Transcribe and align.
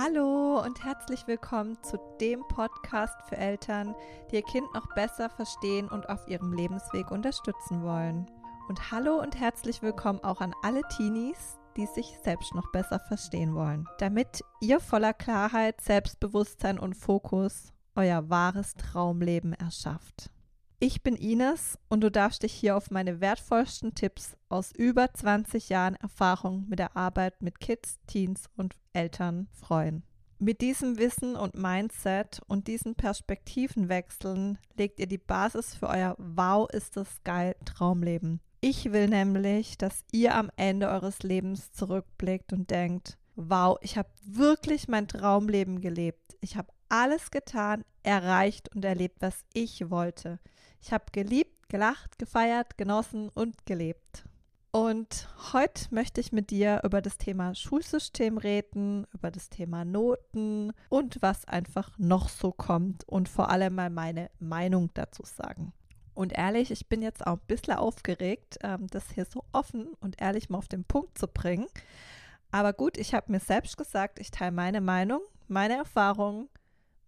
Hallo 0.00 0.62
und 0.64 0.84
herzlich 0.84 1.26
willkommen 1.26 1.76
zu 1.82 1.98
dem 2.20 2.46
Podcast 2.46 3.16
für 3.28 3.36
Eltern, 3.36 3.96
die 4.30 4.36
ihr 4.36 4.42
Kind 4.42 4.72
noch 4.72 4.86
besser 4.94 5.28
verstehen 5.28 5.88
und 5.88 6.08
auf 6.08 6.28
ihrem 6.28 6.52
Lebensweg 6.52 7.10
unterstützen 7.10 7.82
wollen. 7.82 8.30
Und 8.68 8.92
hallo 8.92 9.20
und 9.20 9.40
herzlich 9.40 9.82
willkommen 9.82 10.22
auch 10.22 10.40
an 10.40 10.54
alle 10.62 10.82
Teenies, 10.96 11.58
die 11.76 11.86
sich 11.86 12.16
selbst 12.22 12.54
noch 12.54 12.70
besser 12.70 13.00
verstehen 13.00 13.56
wollen, 13.56 13.88
damit 13.98 14.44
ihr 14.60 14.78
voller 14.78 15.14
Klarheit, 15.14 15.80
Selbstbewusstsein 15.80 16.78
und 16.78 16.94
Fokus 16.94 17.72
euer 17.96 18.30
wahres 18.30 18.74
Traumleben 18.74 19.52
erschafft. 19.52 20.30
Ich 20.80 21.02
bin 21.02 21.16
Ines 21.16 21.76
und 21.88 22.02
du 22.02 22.10
darfst 22.10 22.44
dich 22.44 22.52
hier 22.52 22.76
auf 22.76 22.92
meine 22.92 23.20
wertvollsten 23.20 23.96
Tipps 23.96 24.36
aus 24.48 24.70
über 24.70 25.12
20 25.12 25.70
Jahren 25.70 25.96
Erfahrung 25.96 26.66
mit 26.68 26.78
der 26.78 26.96
Arbeit 26.96 27.42
mit 27.42 27.58
Kids, 27.58 27.98
Teens 28.06 28.48
und 28.56 28.76
Eltern 28.92 29.48
freuen. 29.52 30.04
Mit 30.38 30.60
diesem 30.60 30.96
Wissen 30.96 31.34
und 31.34 31.56
Mindset 31.56 32.40
und 32.46 32.68
diesen 32.68 32.94
Perspektivenwechseln 32.94 34.58
legt 34.76 35.00
ihr 35.00 35.08
die 35.08 35.18
Basis 35.18 35.74
für 35.74 35.88
euer 35.88 36.14
Wow 36.16 36.70
ist 36.70 36.96
das 36.96 37.24
geil 37.24 37.56
Traumleben. 37.64 38.40
Ich 38.60 38.92
will 38.92 39.08
nämlich, 39.08 39.78
dass 39.78 40.04
ihr 40.12 40.36
am 40.36 40.48
Ende 40.54 40.90
eures 40.90 41.24
Lebens 41.24 41.72
zurückblickt 41.72 42.52
und 42.52 42.70
denkt, 42.70 43.17
wow, 43.38 43.78
ich 43.82 43.96
habe 43.96 44.08
wirklich 44.24 44.88
mein 44.88 45.06
Traumleben 45.06 45.80
gelebt. 45.80 46.36
Ich 46.40 46.56
habe 46.56 46.68
alles 46.88 47.30
getan, 47.30 47.84
erreicht 48.02 48.74
und 48.74 48.84
erlebt, 48.84 49.18
was 49.20 49.44
ich 49.52 49.90
wollte. 49.90 50.40
Ich 50.80 50.92
habe 50.92 51.04
geliebt, 51.12 51.68
gelacht, 51.68 52.18
gefeiert, 52.18 52.76
genossen 52.76 53.28
und 53.28 53.64
gelebt. 53.64 54.24
Und 54.70 55.28
heute 55.52 55.86
möchte 55.94 56.20
ich 56.20 56.32
mit 56.32 56.50
dir 56.50 56.82
über 56.84 57.00
das 57.00 57.16
Thema 57.16 57.54
Schulsystem 57.54 58.38
reden, 58.38 59.06
über 59.12 59.30
das 59.30 59.48
Thema 59.48 59.84
Noten 59.84 60.72
und 60.88 61.22
was 61.22 61.46
einfach 61.46 61.96
noch 61.96 62.28
so 62.28 62.52
kommt 62.52 63.08
und 63.08 63.28
vor 63.28 63.50
allem 63.50 63.76
mal 63.76 63.88
meine 63.88 64.30
Meinung 64.40 64.90
dazu 64.94 65.22
sagen. 65.24 65.72
Und 66.12 66.32
ehrlich, 66.32 66.70
ich 66.72 66.88
bin 66.88 67.00
jetzt 67.00 67.26
auch 67.26 67.34
ein 67.34 67.46
bisschen 67.46 67.74
aufgeregt, 67.74 68.58
ähm, 68.62 68.88
das 68.88 69.10
hier 69.12 69.24
so 69.24 69.44
offen 69.52 69.86
und 70.00 70.20
ehrlich 70.20 70.50
mal 70.50 70.58
auf 70.58 70.68
den 70.68 70.84
Punkt 70.84 71.16
zu 71.16 71.28
bringen. 71.28 71.66
Aber 72.50 72.72
gut, 72.72 72.96
ich 72.96 73.14
habe 73.14 73.30
mir 73.32 73.40
selbst 73.40 73.76
gesagt, 73.76 74.18
ich 74.18 74.30
teile 74.30 74.52
meine 74.52 74.80
Meinung, 74.80 75.20
meine 75.48 75.76
Erfahrungen, 75.76 76.48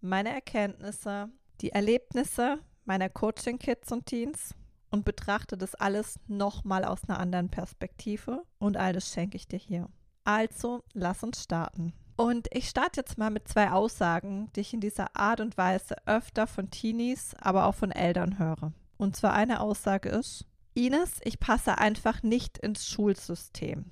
meine 0.01 0.29
Erkenntnisse, 0.29 1.29
die 1.61 1.71
Erlebnisse 1.71 2.59
meiner 2.85 3.09
Coaching-Kids 3.09 3.91
und 3.91 4.05
Teens 4.05 4.55
und 4.89 5.05
betrachte 5.05 5.57
das 5.57 5.75
alles 5.75 6.19
nochmal 6.27 6.83
aus 6.83 7.07
einer 7.07 7.19
anderen 7.19 7.49
Perspektive 7.49 8.43
und 8.59 8.77
all 8.77 8.93
das 8.93 9.11
schenke 9.11 9.37
ich 9.37 9.47
dir 9.47 9.59
hier. 9.59 9.89
Also, 10.23 10.83
lass 10.93 11.23
uns 11.23 11.41
starten. 11.43 11.93
Und 12.15 12.47
ich 12.51 12.69
starte 12.69 12.99
jetzt 12.99 13.17
mal 13.17 13.31
mit 13.31 13.47
zwei 13.47 13.71
Aussagen, 13.71 14.51
die 14.55 14.59
ich 14.59 14.73
in 14.73 14.81
dieser 14.81 15.15
Art 15.15 15.39
und 15.39 15.57
Weise 15.57 15.95
öfter 16.05 16.45
von 16.45 16.69
Teenies, 16.69 17.35
aber 17.39 17.65
auch 17.65 17.73
von 17.73 17.91
Eltern 17.91 18.37
höre. 18.37 18.73
Und 18.97 19.15
zwar 19.15 19.33
eine 19.33 19.61
Aussage 19.61 20.09
ist, 20.09 20.45
Ines, 20.73 21.19
ich 21.23 21.39
passe 21.39 21.79
einfach 21.79 22.21
nicht 22.21 22.59
ins 22.59 22.87
Schulsystem. 22.87 23.85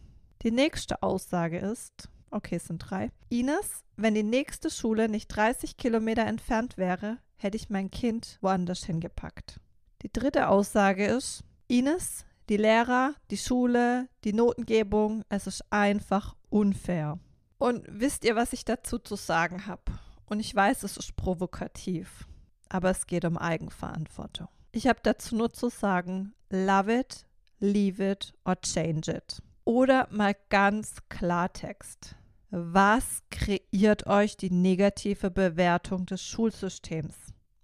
Die 0.44 0.52
nächste 0.52 1.04
Aussage 1.04 1.60
ist, 1.60 2.08
okay, 2.32 2.56
es 2.56 2.66
sind 2.66 2.80
drei, 2.80 3.12
Ines, 3.28 3.84
wenn 3.98 4.16
die 4.16 4.24
nächste 4.24 4.70
Schule 4.70 5.10
nicht 5.10 5.28
30 5.28 5.76
Kilometer 5.76 6.26
entfernt 6.26 6.78
wäre, 6.78 7.18
hätte 7.36 7.58
ich 7.58 7.70
mein 7.70 7.92
Kind 7.92 8.38
woanders 8.40 8.86
hingepackt. 8.86 9.60
Die 10.02 10.12
dritte 10.12 10.48
Aussage 10.48 11.08
ist, 11.08 11.44
Ines, 11.68 12.26
die 12.48 12.56
Lehrer, 12.56 13.16
die 13.32 13.38
Schule, 13.38 14.08
die 14.24 14.32
Notengebung, 14.32 15.24
es 15.28 15.46
ist 15.46 15.64
einfach 15.72 16.38
unfair. 16.50 17.20
Und 17.58 17.84
wisst 17.90 18.24
ihr, 18.24 18.38
was 18.38 18.54
ich 18.54 18.64
dazu 18.64 18.98
zu 18.98 19.18
sagen 19.18 19.66
habe? 19.66 19.84
Und 20.26 20.40
ich 20.40 20.56
weiß, 20.56 20.84
es 20.84 20.96
ist 20.96 21.18
provokativ, 21.18 22.28
aber 22.70 22.92
es 22.92 23.08
geht 23.08 23.26
um 23.26 23.38
Eigenverantwortung. 23.38 24.48
Ich 24.72 24.88
habe 24.88 25.00
dazu 25.04 25.36
nur 25.36 25.52
zu 25.52 25.70
sagen, 25.70 26.34
love 26.50 26.98
it, 26.98 27.26
leave 27.60 28.12
it 28.12 28.34
or 28.46 28.56
change 28.62 29.12
it. 29.12 29.42
Oder 29.66 30.08
mal 30.12 30.36
ganz 30.50 30.98
Klartext. 31.10 32.16
Was 32.52 33.22
kreiert 33.30 34.08
euch 34.08 34.36
die 34.36 34.50
negative 34.50 35.30
Bewertung 35.30 36.06
des 36.06 36.24
Schulsystems? 36.24 37.16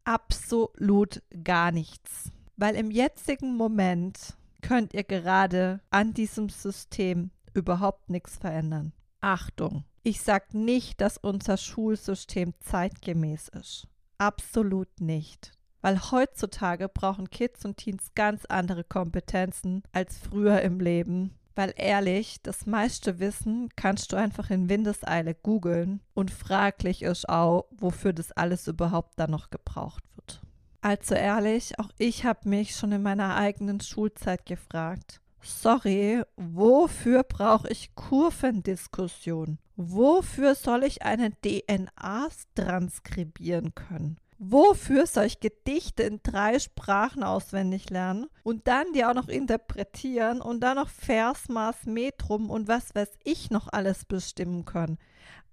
Absolut 0.03 1.23
gar 1.43 1.71
nichts. 1.71 2.31
Weil 2.55 2.75
im 2.75 2.91
jetzigen 2.91 3.57
Moment 3.57 4.37
könnt 4.61 4.93
ihr 4.93 5.03
gerade 5.03 5.81
an 5.89 6.13
diesem 6.13 6.49
System 6.49 7.31
überhaupt 7.53 8.09
nichts 8.09 8.37
verändern. 8.37 8.93
Achtung, 9.21 9.85
ich 10.03 10.21
sage 10.21 10.57
nicht, 10.57 11.01
dass 11.01 11.17
unser 11.17 11.57
Schulsystem 11.57 12.53
zeitgemäß 12.59 13.49
ist. 13.49 13.87
Absolut 14.19 15.01
nicht. 15.01 15.51
Weil 15.81 15.99
heutzutage 16.11 16.89
brauchen 16.89 17.29
Kids 17.29 17.65
und 17.65 17.77
Teens 17.77 18.11
ganz 18.13 18.45
andere 18.45 18.83
Kompetenzen 18.83 19.83
als 19.91 20.17
früher 20.17 20.61
im 20.61 20.79
Leben 20.79 21.35
weil 21.55 21.73
ehrlich, 21.77 22.41
das 22.43 22.65
meiste 22.65 23.19
Wissen 23.19 23.69
kannst 23.75 24.11
du 24.11 24.17
einfach 24.17 24.49
in 24.49 24.69
Windeseile 24.69 25.33
googeln 25.33 26.01
und 26.13 26.31
fraglich 26.31 27.01
ist 27.01 27.27
auch, 27.29 27.65
wofür 27.71 28.13
das 28.13 28.31
alles 28.31 28.67
überhaupt 28.67 29.17
dann 29.17 29.31
noch 29.31 29.49
gebraucht 29.49 30.03
wird. 30.15 30.41
Also 30.81 31.15
ehrlich, 31.15 31.79
auch 31.79 31.89
ich 31.97 32.25
habe 32.25 32.47
mich 32.47 32.75
schon 32.75 32.91
in 32.91 33.01
meiner 33.01 33.35
eigenen 33.35 33.81
Schulzeit 33.81 34.45
gefragt. 34.45 35.21
Sorry, 35.41 36.23
wofür 36.35 37.23
brauche 37.23 37.69
ich 37.69 37.95
Kurvendiskussion? 37.95 39.59
Wofür 39.75 40.55
soll 40.55 40.83
ich 40.83 41.03
eine 41.03 41.31
DNA 41.41 42.29
transkribieren 42.55 43.75
können? 43.75 44.17
Wofür 44.37 45.07
soll 45.07 45.25
ich 45.25 45.39
Gedichte 45.39 46.03
in 46.03 46.19
drei 46.21 46.59
Sprachen 46.59 47.23
auswendig 47.23 47.89
lernen 47.89 48.27
und 48.43 48.67
dann 48.67 48.91
die 48.93 49.05
auch 49.05 49.13
noch 49.13 49.29
interpretieren 49.29 50.41
und 50.41 50.59
dann 50.59 50.75
noch 50.75 50.89
Versmaß, 50.89 51.85
Metrum 51.85 52.49
und 52.49 52.67
was 52.67 52.93
weiß 52.93 53.11
ich 53.23 53.49
noch 53.49 53.69
alles 53.71 54.03
bestimmen 54.03 54.65
können? 54.65 54.97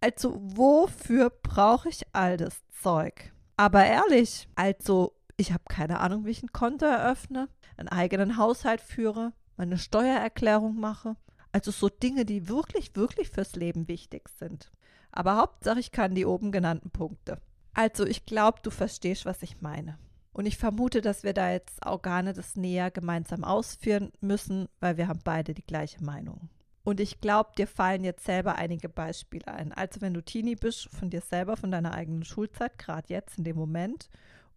Also 0.00 0.36
wofür 0.36 1.30
brauche 1.30 1.88
ich 1.88 2.02
all 2.12 2.36
das 2.36 2.60
Zeug? 2.82 3.32
Aber 3.56 3.84
ehrlich, 3.84 4.48
also 4.56 5.12
ich 5.36 5.52
habe 5.52 5.62
keine 5.68 6.00
Ahnung, 6.00 6.24
wie 6.24 6.30
ich 6.30 6.42
ein 6.42 6.52
Konto 6.52 6.84
eröffne, 6.84 7.48
einen 7.76 7.88
eigenen 7.88 8.36
Haushalt 8.36 8.80
führe, 8.80 9.32
meine 9.56 9.78
Steuererklärung 9.78 10.78
mache. 10.80 11.16
Also 11.52 11.70
so 11.70 11.88
Dinge, 11.88 12.24
die 12.24 12.48
wirklich, 12.48 12.96
wirklich 12.96 13.30
fürs 13.30 13.54
Leben 13.54 13.86
wichtig 13.86 14.28
sind. 14.40 14.72
Aber 15.12 15.36
Hauptsache, 15.36 15.78
ich 15.78 15.92
kann 15.92 16.14
die 16.14 16.26
oben 16.26 16.50
genannten 16.50 16.90
Punkte. 16.90 17.38
Also 17.74 18.06
ich 18.06 18.26
glaube, 18.26 18.58
du 18.62 18.70
verstehst, 18.70 19.24
was 19.24 19.42
ich 19.42 19.60
meine. 19.60 19.98
Und 20.32 20.46
ich 20.46 20.56
vermute, 20.56 21.02
dass 21.02 21.24
wir 21.24 21.34
da 21.34 21.52
jetzt 21.52 21.84
auch 21.86 22.00
gar 22.00 22.22
nicht 22.22 22.38
das 22.38 22.56
näher 22.56 22.90
gemeinsam 22.90 23.44
ausführen 23.44 24.12
müssen, 24.20 24.68
weil 24.80 24.96
wir 24.96 25.08
haben 25.08 25.20
beide 25.24 25.52
die 25.52 25.66
gleiche 25.66 26.02
Meinung. 26.02 26.48
Und 26.84 27.00
ich 27.00 27.20
glaube, 27.20 27.50
dir 27.56 27.66
fallen 27.66 28.02
jetzt 28.02 28.24
selber 28.24 28.56
einige 28.56 28.88
Beispiele 28.88 29.46
ein. 29.46 29.72
Also 29.72 30.00
wenn 30.00 30.14
du 30.14 30.22
Teenie 30.22 30.56
bist, 30.56 30.88
von 30.90 31.10
dir 31.10 31.20
selber, 31.20 31.56
von 31.56 31.70
deiner 31.70 31.94
eigenen 31.94 32.24
Schulzeit, 32.24 32.78
gerade 32.78 33.08
jetzt 33.08 33.38
in 33.38 33.44
dem 33.44 33.56
Moment. 33.56 34.08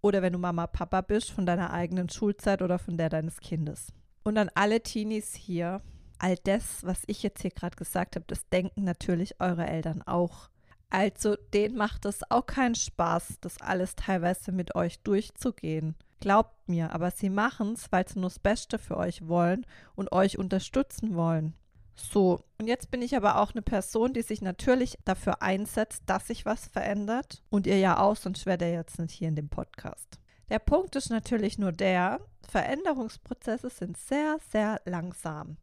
Oder 0.02 0.22
wenn 0.22 0.34
du 0.34 0.40
Mama, 0.40 0.66
Papa 0.68 1.02
bist, 1.02 1.32
von 1.32 1.46
deiner 1.46 1.72
eigenen 1.72 2.10
Schulzeit 2.10 2.62
oder 2.62 2.80
von 2.80 2.98
der 2.98 3.10
deines 3.10 3.40
Kindes. 3.42 3.92
Und 4.24 4.38
an 4.38 4.50
alle 4.56 4.82
Teenies 4.82 5.36
hier, 5.36 5.82
all 6.18 6.36
das, 6.44 6.84
was 6.84 7.04
ich 7.06 7.22
jetzt 7.22 7.42
hier 7.42 7.52
gerade 7.52 7.76
gesagt 7.76 8.16
habe, 8.16 8.26
das 8.28 8.48
denken 8.50 8.84
natürlich 8.84 9.40
eure 9.40 9.68
Eltern 9.68 10.02
auch. 10.02 10.50
Also, 10.90 11.36
denen 11.54 11.76
macht 11.76 12.06
es 12.06 12.30
auch 12.30 12.46
keinen 12.46 12.76
Spaß, 12.76 13.40
das 13.42 13.62
alles 13.62 13.96
teilweise 13.96 14.52
mit 14.52 14.76
euch 14.76 15.00
durchzugehen. 15.02 15.96
Glaubt 16.20 16.68
mir, 16.68 16.94
aber 16.94 17.12
sie 17.12 17.30
machen 17.30 17.74
es, 17.74 17.92
weil 17.92 18.08
sie 18.08 18.20
nur 18.20 18.30
das 18.30 18.40
Beste 18.40 18.80
für 18.80 18.98
euch 18.98 19.28
wollen 19.28 19.66
und 19.96 20.12
euch 20.12 20.38
unterstützen 20.38 21.16
wollen. 21.16 21.54
So, 21.96 22.44
und 22.58 22.68
jetzt 22.68 22.92
bin 22.92 23.02
ich 23.02 23.16
aber 23.16 23.40
auch 23.40 23.52
eine 23.52 23.62
Person, 23.62 24.14
die 24.14 24.22
sich 24.22 24.42
natürlich 24.42 24.98
dafür 25.06 25.42
einsetzt, 25.42 26.04
dass 26.08 26.28
sich 26.28 26.46
was 26.46 26.68
verändert. 26.68 27.42
Und 27.50 27.68
ihr 27.68 27.80
ja 27.80 28.00
auch, 28.00 28.16
sonst 28.16 28.46
wäre 28.46 28.58
der 28.58 28.72
jetzt 28.72 29.00
nicht 29.00 29.14
hier 29.14 29.30
in 29.30 29.36
dem 29.36 29.50
Podcast. 29.50 30.20
Der 30.50 30.60
Punkt 30.60 30.96
ist 30.96 31.10
natürlich 31.10 31.58
nur 31.58 31.72
der, 31.72 32.20
Veränderungsprozesse 32.48 33.70
sind 33.70 33.98
sehr, 33.98 34.38
sehr 34.52 34.82
langsam. 34.86 35.58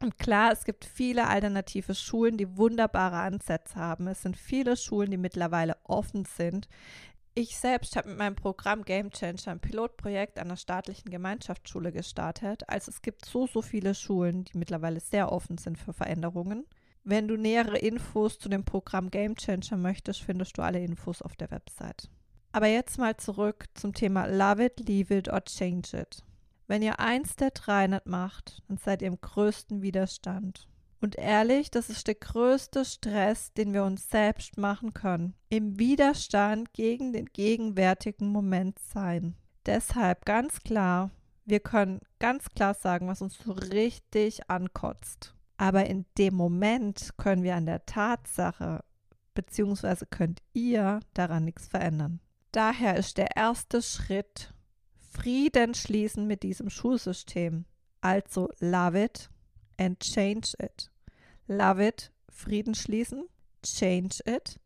Und 0.00 0.18
klar, 0.18 0.52
es 0.52 0.64
gibt 0.64 0.84
viele 0.84 1.26
alternative 1.26 1.94
Schulen, 1.94 2.36
die 2.36 2.56
wunderbare 2.56 3.16
Ansätze 3.16 3.76
haben. 3.76 4.06
Es 4.06 4.22
sind 4.22 4.36
viele 4.36 4.76
Schulen, 4.76 5.10
die 5.10 5.16
mittlerweile 5.16 5.76
offen 5.82 6.24
sind. 6.24 6.68
Ich 7.34 7.56
selbst 7.56 7.96
habe 7.96 8.08
mit 8.08 8.18
meinem 8.18 8.36
Programm 8.36 8.84
Game 8.84 9.10
Changer 9.10 9.52
ein 9.52 9.60
Pilotprojekt 9.60 10.38
an 10.38 10.48
der 10.48 10.56
staatlichen 10.56 11.10
Gemeinschaftsschule 11.10 11.92
gestartet. 11.92 12.68
Also 12.68 12.90
es 12.90 13.02
gibt 13.02 13.24
so, 13.24 13.46
so 13.46 13.62
viele 13.62 13.94
Schulen, 13.94 14.44
die 14.44 14.58
mittlerweile 14.58 15.00
sehr 15.00 15.30
offen 15.32 15.58
sind 15.58 15.78
für 15.78 15.92
Veränderungen. 15.92 16.66
Wenn 17.04 17.28
du 17.28 17.36
nähere 17.36 17.78
Infos 17.78 18.38
zu 18.38 18.48
dem 18.48 18.64
Programm 18.64 19.10
Game 19.10 19.36
Changer 19.36 19.76
möchtest, 19.76 20.22
findest 20.22 20.58
du 20.58 20.62
alle 20.62 20.80
Infos 20.80 21.22
auf 21.22 21.36
der 21.36 21.50
Website. 21.50 22.08
Aber 22.52 22.66
jetzt 22.66 22.98
mal 22.98 23.16
zurück 23.16 23.66
zum 23.74 23.94
Thema 23.94 24.26
Love 24.26 24.64
it, 24.64 24.80
Leave 24.88 25.16
it 25.16 25.32
or 25.32 25.44
Change 25.44 25.96
it. 25.96 26.24
Wenn 26.68 26.82
ihr 26.82 27.00
eins 27.00 27.34
der 27.34 27.50
drei 27.50 27.86
nicht 27.86 28.06
macht, 28.06 28.62
dann 28.68 28.76
seid 28.76 29.00
ihr 29.00 29.08
im 29.08 29.20
größten 29.20 29.80
Widerstand. 29.80 30.68
Und 31.00 31.16
ehrlich, 31.16 31.70
das 31.70 31.88
ist 31.88 32.06
der 32.06 32.14
größte 32.14 32.84
Stress, 32.84 33.54
den 33.54 33.72
wir 33.72 33.84
uns 33.84 34.10
selbst 34.10 34.58
machen 34.58 34.92
können. 34.92 35.34
Im 35.48 35.78
Widerstand 35.78 36.74
gegen 36.74 37.14
den 37.14 37.26
gegenwärtigen 37.26 38.28
Moment 38.28 38.78
sein. 38.80 39.34
Deshalb 39.64 40.26
ganz 40.26 40.60
klar, 40.60 41.10
wir 41.46 41.60
können 41.60 42.00
ganz 42.18 42.50
klar 42.50 42.74
sagen, 42.74 43.08
was 43.08 43.22
uns 43.22 43.38
so 43.38 43.52
richtig 43.52 44.50
ankotzt. 44.50 45.34
Aber 45.56 45.86
in 45.86 46.04
dem 46.18 46.34
Moment 46.34 47.14
können 47.16 47.44
wir 47.44 47.56
an 47.56 47.64
der 47.64 47.86
Tatsache, 47.86 48.84
beziehungsweise 49.34 50.04
könnt 50.04 50.42
ihr 50.52 51.00
daran 51.14 51.46
nichts 51.46 51.66
verändern. 51.66 52.20
Daher 52.52 52.96
ist 52.96 53.16
der 53.16 53.36
erste 53.36 53.80
Schritt 53.80 54.52
Frieden 55.20 55.74
schließen 55.74 56.28
mit 56.28 56.44
diesem 56.44 56.70
Schulsystem. 56.70 57.64
Also 58.00 58.50
love 58.60 59.02
it 59.02 59.28
and 59.76 59.98
change 59.98 60.52
it. 60.62 60.92
Love 61.48 61.84
it, 61.84 62.12
Frieden 62.30 62.76
schließen, 62.76 63.26
change 63.64 64.20
it. 64.26 64.60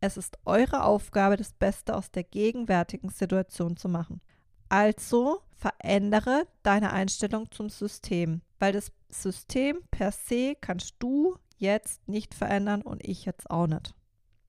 Es 0.00 0.18
ist 0.18 0.36
eure 0.44 0.84
Aufgabe, 0.84 1.38
das 1.38 1.54
Beste 1.54 1.96
aus 1.96 2.10
der 2.10 2.24
gegenwärtigen 2.24 3.08
Situation 3.08 3.78
zu 3.78 3.88
machen. 3.88 4.20
Also 4.68 5.40
verändere 5.56 6.46
deine 6.62 6.92
Einstellung 6.92 7.50
zum 7.50 7.70
System, 7.70 8.42
weil 8.58 8.74
das 8.74 8.92
System 9.08 9.78
per 9.90 10.12
se 10.12 10.54
kannst 10.60 10.96
du 10.98 11.38
jetzt 11.56 12.06
nicht 12.06 12.34
verändern 12.34 12.82
und 12.82 13.02
ich 13.06 13.24
jetzt 13.24 13.50
auch 13.50 13.66
nicht. 13.66 13.94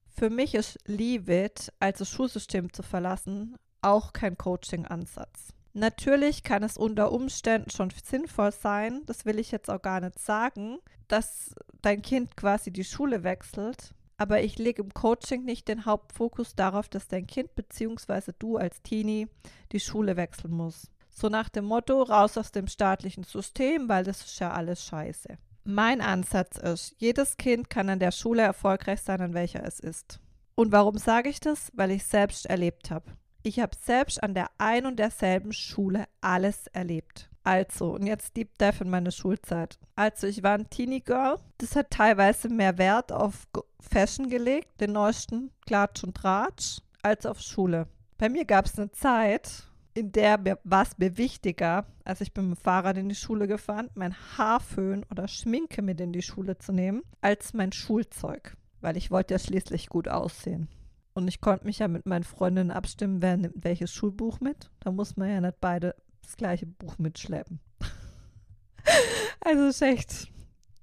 Für 0.07 0.29
mich 0.29 0.53
ist 0.53 0.79
Leave 0.85 1.45
It, 1.45 1.71
also 1.79 2.03
Schulsystem 2.03 2.73
zu 2.73 2.83
verlassen, 2.83 3.55
auch 3.85 4.13
kein 4.13 4.37
Coaching-Ansatz. 4.37 5.53
Natürlich 5.73 6.43
kann 6.43 6.63
es 6.63 6.77
unter 6.77 7.11
Umständen 7.11 7.69
schon 7.69 7.91
sinnvoll 8.03 8.51
sein, 8.51 9.01
das 9.05 9.25
will 9.25 9.39
ich 9.39 9.51
jetzt 9.51 9.69
auch 9.69 9.81
gar 9.81 9.99
nicht 9.99 10.19
sagen, 10.19 10.79
dass 11.07 11.53
dein 11.81 12.01
Kind 12.01 12.37
quasi 12.37 12.71
die 12.71 12.85
Schule 12.85 13.23
wechselt, 13.23 13.93
aber 14.17 14.41
ich 14.41 14.57
lege 14.57 14.81
im 14.81 14.93
Coaching 14.93 15.43
nicht 15.43 15.67
den 15.67 15.85
Hauptfokus 15.85 16.55
darauf, 16.55 16.87
dass 16.87 17.09
dein 17.09 17.27
Kind 17.27 17.53
bzw. 17.55 18.31
du 18.39 18.57
als 18.57 18.81
Teenie 18.83 19.27
die 19.73 19.81
Schule 19.81 20.15
wechseln 20.15 20.53
muss. 20.53 20.89
So 21.13 21.27
nach 21.27 21.49
dem 21.49 21.65
Motto, 21.65 22.01
raus 22.03 22.37
aus 22.37 22.51
dem 22.51 22.67
staatlichen 22.67 23.23
System, 23.23 23.89
weil 23.89 24.05
das 24.05 24.21
ist 24.25 24.39
ja 24.39 24.51
alles 24.51 24.85
scheiße. 24.85 25.37
Mein 25.65 25.99
Ansatz 25.99 26.57
ist, 26.57 26.95
jedes 26.99 27.37
Kind 27.37 27.69
kann 27.69 27.89
an 27.89 27.99
der 27.99 28.11
Schule 28.11 28.43
erfolgreich 28.43 29.01
sein, 29.01 29.19
an 29.19 29.33
welcher 29.33 29.65
es 29.65 29.79
ist. 29.79 30.19
Und 30.55 30.71
warum 30.71 30.97
sage 30.97 31.29
ich 31.29 31.39
das? 31.39 31.71
Weil 31.73 31.91
ich 31.91 32.05
selbst 32.05 32.45
erlebt 32.45 32.91
habe. 32.91 33.11
Ich 33.47 33.59
habe 33.59 33.77
selbst 33.79 34.23
an 34.23 34.33
der 34.33 34.49
ein 34.57 34.87
und 34.87 34.97
derselben 34.97 35.53
Schule 35.53 36.05
alles 36.19 36.65
erlebt. 36.73 37.29
Also, 37.43 37.93
und 37.93 38.07
jetzt 38.07 38.35
Deep 38.35 38.57
Dive 38.57 38.83
in 38.83 38.89
meine 38.89 39.11
Schulzeit. 39.11 39.77
Also, 39.95 40.25
ich 40.25 40.41
war 40.41 40.55
ein 40.55 40.67
Teenie 40.71 41.01
Girl. 41.01 41.37
Das 41.59 41.75
hat 41.75 41.91
teilweise 41.91 42.49
mehr 42.49 42.79
Wert 42.79 43.11
auf 43.11 43.47
Fashion 43.79 44.31
gelegt, 44.31 44.81
den 44.81 44.93
neuesten 44.93 45.51
Klatsch 45.67 46.03
und 46.03 46.17
Tratsch, 46.17 46.79
als 47.03 47.27
auf 47.27 47.39
Schule. 47.39 47.85
Bei 48.17 48.29
mir 48.29 48.45
gab 48.45 48.65
es 48.65 48.79
eine 48.79 48.91
Zeit, 48.93 49.67
in 49.93 50.11
der 50.11 50.57
war 50.63 50.81
es 50.81 50.97
mir 50.97 51.15
wichtiger, 51.15 51.85
als 52.03 52.21
ich 52.21 52.33
bin 52.33 52.49
mit 52.49 52.57
dem 52.57 52.63
Fahrrad 52.63 52.97
in 52.97 53.09
die 53.09 53.13
Schule 53.13 53.47
gefahren, 53.47 53.91
mein 53.93 54.15
Haarföhn 54.39 55.05
oder 55.11 55.27
Schminke 55.27 55.83
mit 55.83 56.01
in 56.01 56.13
die 56.13 56.23
Schule 56.23 56.57
zu 56.57 56.71
nehmen, 56.71 57.03
als 57.21 57.53
mein 57.53 57.73
Schulzeug. 57.73 58.57
Weil 58.81 58.97
ich 58.97 59.11
wollte 59.11 59.35
ja 59.35 59.39
schließlich 59.39 59.87
gut 59.87 60.07
aussehen. 60.07 60.67
Und 61.15 61.29
ich 61.29 61.39
konnte 61.39 61.65
mich 61.65 61.79
ja 61.79 61.87
mit 61.87 62.05
meinen 62.05 62.25
Freundinnen 62.25 62.71
abstimmen, 62.71 63.21
wer 63.21 63.37
nimmt 63.37 63.63
welches 63.63 63.93
Schulbuch 63.93 64.41
mit. 64.41 64.69
Da 64.81 64.91
muss 64.91 65.15
man 65.15 65.29
ja 65.29 65.39
nicht 65.39 65.61
beide 65.61 65.95
das 66.21 66.35
gleiche 66.35 66.65
Buch 66.65 66.97
mitschleppen. 66.97 67.61
also 69.39 69.67
ist 69.67 69.81
echt, 69.81 70.27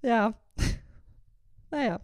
ja. 0.01 0.33
naja, 1.71 2.01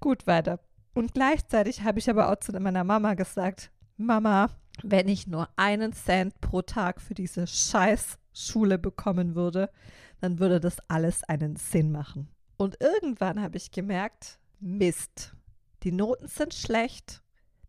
gut 0.00 0.26
weiter. 0.26 0.60
Und 0.92 1.14
gleichzeitig 1.14 1.82
habe 1.82 1.98
ich 1.98 2.10
aber 2.10 2.30
auch 2.30 2.36
zu 2.36 2.52
meiner 2.52 2.84
Mama 2.84 3.14
gesagt, 3.14 3.70
Mama, 3.96 4.50
wenn 4.82 5.08
ich 5.08 5.26
nur 5.26 5.48
einen 5.56 5.94
Cent 5.94 6.38
pro 6.42 6.60
Tag 6.60 7.00
für 7.00 7.14
diese 7.14 7.46
scheiß 7.46 8.18
Schule 8.34 8.78
bekommen 8.78 9.34
würde, 9.34 9.70
dann 10.20 10.38
würde 10.38 10.60
das 10.60 10.78
alles 10.88 11.24
einen 11.24 11.56
Sinn 11.56 11.90
machen. 11.90 12.28
Und 12.58 12.76
irgendwann 12.80 13.40
habe 13.40 13.56
ich 13.56 13.70
gemerkt, 13.70 14.38
Mist, 14.60 15.34
die 15.84 15.92
Noten 15.92 16.28
sind 16.28 16.52
schlecht. 16.52 17.22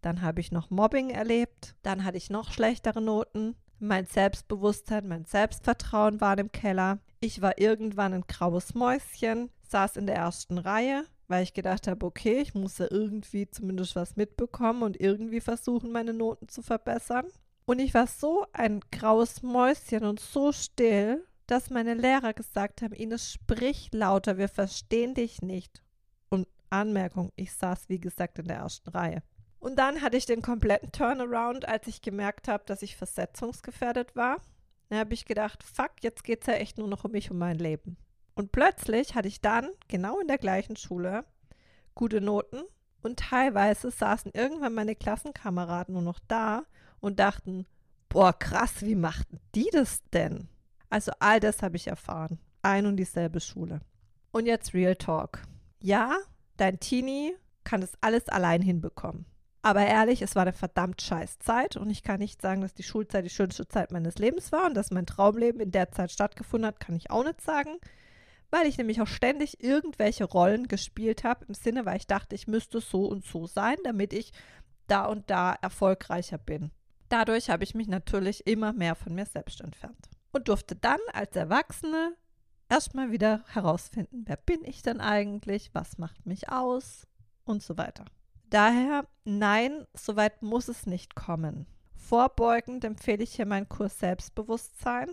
Dann 0.07 0.21
habe 0.21 0.39
ich 0.39 0.53
noch 0.53 0.69
Mobbing 0.69 1.09
erlebt. 1.09 1.75
Dann 1.83 2.05
hatte 2.05 2.15
ich 2.15 2.29
noch 2.29 2.53
schlechtere 2.53 3.01
Noten. 3.01 3.57
Mein 3.77 4.05
Selbstbewusstsein, 4.05 5.05
mein 5.05 5.25
Selbstvertrauen 5.25 6.21
waren 6.21 6.39
im 6.39 6.51
Keller. 6.53 6.99
Ich 7.19 7.41
war 7.41 7.59
irgendwann 7.59 8.13
ein 8.13 8.23
graues 8.25 8.73
Mäuschen, 8.73 9.49
saß 9.63 9.97
in 9.97 10.07
der 10.07 10.15
ersten 10.15 10.59
Reihe, 10.59 11.03
weil 11.27 11.43
ich 11.43 11.53
gedacht 11.53 11.89
habe, 11.89 12.05
okay, 12.05 12.39
ich 12.39 12.53
muss 12.53 12.77
ja 12.77 12.87
irgendwie 12.89 13.49
zumindest 13.49 13.97
was 13.97 14.15
mitbekommen 14.15 14.81
und 14.81 14.97
irgendwie 14.97 15.41
versuchen, 15.41 15.91
meine 15.91 16.13
Noten 16.13 16.47
zu 16.47 16.61
verbessern. 16.61 17.25
Und 17.65 17.79
ich 17.79 17.93
war 17.93 18.07
so 18.07 18.45
ein 18.53 18.79
graues 18.93 19.43
Mäuschen 19.43 20.05
und 20.05 20.21
so 20.21 20.53
still, 20.53 21.27
dass 21.47 21.69
meine 21.69 21.95
Lehrer 21.95 22.31
gesagt 22.31 22.81
haben, 22.81 22.93
Ines, 22.93 23.33
sprich 23.33 23.89
lauter, 23.91 24.37
wir 24.37 24.47
verstehen 24.47 25.15
dich 25.15 25.41
nicht. 25.41 25.83
Und 26.29 26.47
Anmerkung, 26.69 27.33
ich 27.35 27.51
saß 27.51 27.89
wie 27.89 27.99
gesagt 27.99 28.39
in 28.39 28.47
der 28.47 28.59
ersten 28.59 28.89
Reihe. 28.91 29.21
Und 29.59 29.77
dann 29.77 30.01
hatte 30.01 30.17
ich 30.17 30.25
den 30.25 30.41
kompletten 30.41 30.91
Turnaround, 30.91 31.67
als 31.67 31.87
ich 31.87 32.01
gemerkt 32.01 32.47
habe, 32.47 32.63
dass 32.65 32.81
ich 32.81 32.95
versetzungsgefährdet 32.95 34.15
war. 34.15 34.41
Da 34.89 34.97
habe 34.97 35.13
ich 35.13 35.25
gedacht, 35.25 35.63
fuck, 35.63 35.91
jetzt 36.01 36.23
geht 36.23 36.41
es 36.41 36.47
ja 36.47 36.53
echt 36.53 36.77
nur 36.77 36.87
noch 36.87 37.03
um 37.03 37.11
mich, 37.11 37.31
um 37.31 37.37
mein 37.37 37.57
Leben. 37.57 37.97
Und 38.35 38.51
plötzlich 38.51 39.15
hatte 39.15 39.27
ich 39.27 39.41
dann, 39.41 39.69
genau 39.87 40.19
in 40.19 40.27
der 40.27 40.37
gleichen 40.37 40.75
Schule, 40.75 41.25
gute 41.95 42.21
Noten 42.21 42.61
und 43.01 43.19
teilweise 43.19 43.89
saßen 43.89 44.31
irgendwann 44.33 44.75
meine 44.75 44.95
Klassenkameraden 44.95 45.93
nur 45.93 46.03
noch 46.03 46.19
da 46.27 46.63
und 46.99 47.19
dachten, 47.19 47.65
boah, 48.09 48.33
krass, 48.33 48.81
wie 48.81 48.95
machten 48.95 49.39
die 49.55 49.69
das 49.71 50.01
denn? 50.13 50.47
Also 50.89 51.11
all 51.19 51.39
das 51.39 51.63
habe 51.63 51.75
ich 51.75 51.87
erfahren. 51.87 52.39
Ein 52.61 52.85
und 52.85 52.97
dieselbe 52.97 53.39
Schule. 53.39 53.81
Und 54.31 54.45
jetzt 54.45 54.73
Real 54.73 54.95
Talk. 54.95 55.41
Ja, 55.81 56.17
dein 56.57 56.79
Teenie 56.79 57.35
kann 57.63 57.81
das 57.81 57.93
alles 58.01 58.29
allein 58.29 58.61
hinbekommen. 58.61 59.25
Aber 59.61 59.85
ehrlich, 59.85 60.21
es 60.21 60.35
war 60.35 60.43
eine 60.43 60.53
verdammt 60.53 61.01
scheiß 61.01 61.39
Zeit 61.39 61.75
und 61.77 61.89
ich 61.89 62.03
kann 62.03 62.19
nicht 62.19 62.41
sagen, 62.41 62.61
dass 62.61 62.73
die 62.73 62.83
Schulzeit 62.83 63.25
die 63.25 63.29
schönste 63.29 63.67
Zeit 63.67 63.91
meines 63.91 64.17
Lebens 64.17 64.51
war 64.51 64.65
und 64.65 64.75
dass 64.75 64.91
mein 64.91 65.05
Traumleben 65.05 65.59
in 65.59 65.71
der 65.71 65.91
Zeit 65.91 66.11
stattgefunden 66.11 66.67
hat, 66.67 66.79
kann 66.79 66.95
ich 66.95 67.11
auch 67.11 67.23
nicht 67.23 67.41
sagen, 67.41 67.77
weil 68.49 68.67
ich 68.67 68.77
nämlich 68.77 69.01
auch 69.01 69.07
ständig 69.07 69.61
irgendwelche 69.63 70.25
Rollen 70.25 70.67
gespielt 70.67 71.23
habe, 71.23 71.45
im 71.45 71.53
Sinne, 71.53 71.85
weil 71.85 71.97
ich 71.97 72.07
dachte, 72.07 72.35
ich 72.35 72.47
müsste 72.47 72.79
so 72.79 73.05
und 73.05 73.25
so 73.25 73.47
sein, 73.47 73.77
damit 73.83 74.13
ich 74.13 74.31
da 74.87 75.05
und 75.05 75.29
da 75.29 75.53
erfolgreicher 75.53 76.37
bin. 76.37 76.71
Dadurch 77.09 77.49
habe 77.49 77.63
ich 77.63 77.75
mich 77.75 77.87
natürlich 77.87 78.47
immer 78.47 78.73
mehr 78.73 78.95
von 78.95 79.13
mir 79.15 79.25
selbst 79.25 79.61
entfernt 79.61 80.09
und 80.31 80.47
durfte 80.47 80.75
dann 80.75 80.99
als 81.13 81.35
Erwachsene 81.35 82.15
erstmal 82.69 83.11
wieder 83.11 83.43
herausfinden, 83.47 84.23
wer 84.25 84.37
bin 84.37 84.63
ich 84.63 84.81
denn 84.81 84.99
eigentlich, 84.99 85.73
was 85.73 85.97
macht 85.97 86.25
mich 86.25 86.49
aus 86.49 87.07
und 87.45 87.63
so 87.63 87.77
weiter. 87.77 88.05
Daher, 88.49 89.05
nein, 89.27 89.85
soweit 89.93 90.41
muss 90.41 90.67
es 90.69 90.85
nicht 90.87 91.15
kommen. 91.15 91.67
Vorbeugend 91.95 92.85
empfehle 92.85 93.23
ich 93.23 93.35
hier 93.35 93.45
meinen 93.45 93.67
Kurs 93.67 93.99
Selbstbewusstsein, 93.99 95.09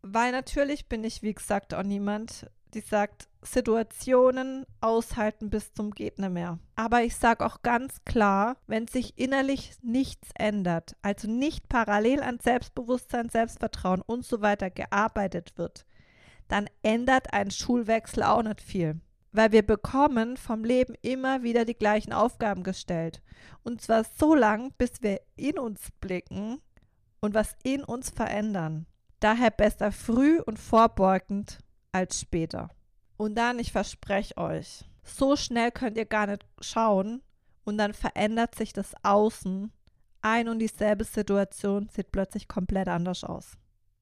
weil 0.00 0.32
natürlich 0.32 0.88
bin 0.88 1.04
ich, 1.04 1.22
wie 1.22 1.34
gesagt, 1.34 1.74
auch 1.74 1.82
niemand, 1.82 2.50
die 2.74 2.80
sagt, 2.80 3.28
Situationen 3.42 4.64
aushalten 4.80 5.50
bis 5.50 5.74
zum 5.74 5.90
Gegner 5.90 6.30
mehr. 6.30 6.58
Aber 6.76 7.02
ich 7.02 7.16
sage 7.16 7.44
auch 7.44 7.62
ganz 7.62 8.04
klar, 8.04 8.56
wenn 8.66 8.88
sich 8.88 9.18
innerlich 9.18 9.72
nichts 9.82 10.30
ändert, 10.34 10.96
also 11.02 11.28
nicht 11.28 11.68
parallel 11.68 12.22
an 12.22 12.38
Selbstbewusstsein, 12.40 13.28
Selbstvertrauen 13.28 14.00
und 14.00 14.24
so 14.24 14.40
weiter 14.40 14.70
gearbeitet 14.70 15.58
wird, 15.58 15.84
dann 16.48 16.70
ändert 16.82 17.32
ein 17.34 17.50
Schulwechsel 17.50 18.22
auch 18.22 18.42
nicht 18.42 18.62
viel 18.62 19.00
weil 19.32 19.52
wir 19.52 19.62
bekommen 19.62 20.36
vom 20.36 20.64
Leben 20.64 20.94
immer 21.02 21.42
wieder 21.42 21.64
die 21.64 21.74
gleichen 21.74 22.12
Aufgaben 22.12 22.62
gestellt. 22.62 23.22
Und 23.62 23.80
zwar 23.80 24.04
so 24.04 24.34
lang, 24.34 24.72
bis 24.78 25.02
wir 25.02 25.20
in 25.36 25.58
uns 25.58 25.90
blicken 26.00 26.60
und 27.20 27.34
was 27.34 27.56
in 27.62 27.82
uns 27.82 28.10
verändern. 28.10 28.86
Daher 29.20 29.50
besser 29.50 29.92
früh 29.92 30.40
und 30.40 30.58
vorbeugend 30.58 31.58
als 31.92 32.20
später. 32.20 32.70
Und 33.16 33.36
dann, 33.36 33.58
ich 33.58 33.72
verspreche 33.72 34.36
euch, 34.36 34.84
so 35.04 35.36
schnell 35.36 35.70
könnt 35.70 35.96
ihr 35.96 36.06
gar 36.06 36.26
nicht 36.26 36.44
schauen 36.60 37.22
und 37.64 37.78
dann 37.78 37.94
verändert 37.94 38.54
sich 38.54 38.72
das 38.72 38.94
Außen. 39.02 39.72
Ein 40.20 40.48
und 40.48 40.58
dieselbe 40.58 41.04
Situation 41.04 41.88
sieht 41.88 42.12
plötzlich 42.12 42.48
komplett 42.48 42.88
anders 42.88 43.24
aus. 43.24 43.56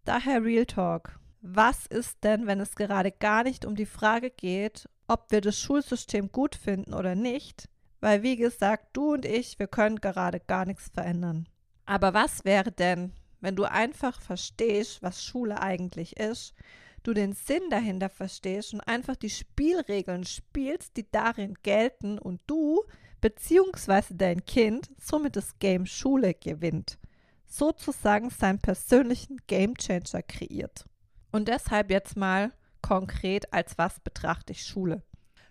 Daher 0.04 0.42
Real 0.42 0.66
Talk. 0.66 1.18
Was 1.42 1.86
ist 1.86 2.22
denn, 2.22 2.46
wenn 2.46 2.60
es 2.60 2.74
gerade 2.74 3.10
gar 3.12 3.44
nicht 3.44 3.64
um 3.64 3.74
die 3.74 3.86
Frage 3.86 4.30
geht, 4.30 4.88
ob 5.10 5.32
wir 5.32 5.40
das 5.40 5.58
Schulsystem 5.58 6.30
gut 6.30 6.54
finden 6.54 6.94
oder 6.94 7.16
nicht, 7.16 7.68
weil 8.00 8.22
wie 8.22 8.36
gesagt, 8.36 8.90
du 8.92 9.14
und 9.14 9.26
ich, 9.26 9.58
wir 9.58 9.66
können 9.66 10.00
gerade 10.00 10.38
gar 10.38 10.64
nichts 10.64 10.88
verändern. 10.88 11.48
Aber 11.84 12.14
was 12.14 12.44
wäre 12.44 12.70
denn, 12.70 13.12
wenn 13.40 13.56
du 13.56 13.64
einfach 13.64 14.20
verstehst, 14.20 15.02
was 15.02 15.24
Schule 15.24 15.60
eigentlich 15.60 16.16
ist, 16.16 16.54
du 17.02 17.12
den 17.12 17.32
Sinn 17.32 17.62
dahinter 17.70 18.08
verstehst 18.08 18.72
und 18.72 18.82
einfach 18.82 19.16
die 19.16 19.30
Spielregeln 19.30 20.24
spielst, 20.24 20.96
die 20.96 21.10
darin 21.10 21.54
gelten 21.64 22.16
und 22.16 22.40
du 22.46 22.84
bzw. 23.20 24.14
dein 24.14 24.44
Kind 24.44 24.90
somit 25.00 25.34
das 25.34 25.58
Game 25.58 25.86
Schule 25.86 26.34
gewinnt, 26.34 26.98
sozusagen 27.46 28.30
seinen 28.30 28.60
persönlichen 28.60 29.38
Game 29.48 29.74
Changer 29.74 30.22
kreiert. 30.22 30.84
Und 31.32 31.48
deshalb 31.48 31.90
jetzt 31.90 32.16
mal 32.16 32.52
konkret, 32.82 33.52
als 33.52 33.78
was 33.78 34.00
betrachte 34.00 34.52
ich 34.52 34.64
Schule? 34.64 35.02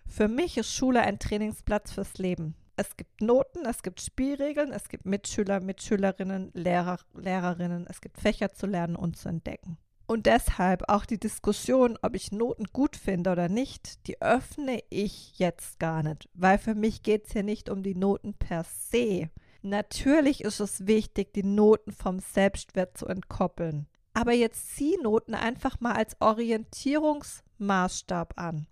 Für 0.06 0.28
mich 0.28 0.58
ist 0.58 0.74
Schule 0.74 1.02
ein 1.02 1.18
Trainingsplatz 1.18 1.92
fürs 1.92 2.18
Leben. 2.18 2.56
Es 2.76 2.96
gibt 2.96 3.20
Noten, 3.20 3.66
es 3.66 3.82
gibt 3.82 4.00
Spielregeln, 4.00 4.72
es 4.72 4.88
gibt 4.88 5.04
Mitschüler, 5.04 5.60
Mitschülerinnen, 5.60 6.50
Lehrer, 6.54 6.98
Lehrerinnen, 7.14 7.86
es 7.88 8.00
gibt 8.00 8.18
Fächer 8.18 8.52
zu 8.52 8.66
lernen 8.66 8.96
und 8.96 9.16
zu 9.16 9.28
entdecken. 9.28 9.76
Und 10.06 10.26
deshalb 10.26 10.88
auch 10.88 11.06
die 11.06 11.20
Diskussion, 11.20 11.96
ob 12.02 12.16
ich 12.16 12.32
Noten 12.32 12.64
gut 12.72 12.96
finde 12.96 13.30
oder 13.30 13.48
nicht, 13.48 14.08
die 14.08 14.20
öffne 14.20 14.80
ich 14.90 15.38
jetzt 15.38 15.78
gar 15.78 16.02
nicht, 16.02 16.28
weil 16.34 16.58
für 16.58 16.74
mich 16.74 17.04
geht 17.04 17.26
es 17.26 17.32
hier 17.32 17.44
nicht 17.44 17.70
um 17.70 17.84
die 17.84 17.94
Noten 17.94 18.34
per 18.34 18.64
se. 18.64 19.30
Natürlich 19.62 20.42
ist 20.42 20.58
es 20.58 20.86
wichtig, 20.86 21.32
die 21.34 21.44
Noten 21.44 21.92
vom 21.92 22.18
Selbstwert 22.18 22.98
zu 22.98 23.06
entkoppeln. 23.06 23.86
Aber 24.20 24.32
jetzt 24.32 24.76
zieh 24.76 24.96
Noten 25.02 25.34
einfach 25.34 25.80
mal 25.80 25.94
als 25.94 26.14
Orientierungsmaßstab 26.20 28.34
an. 28.36 28.66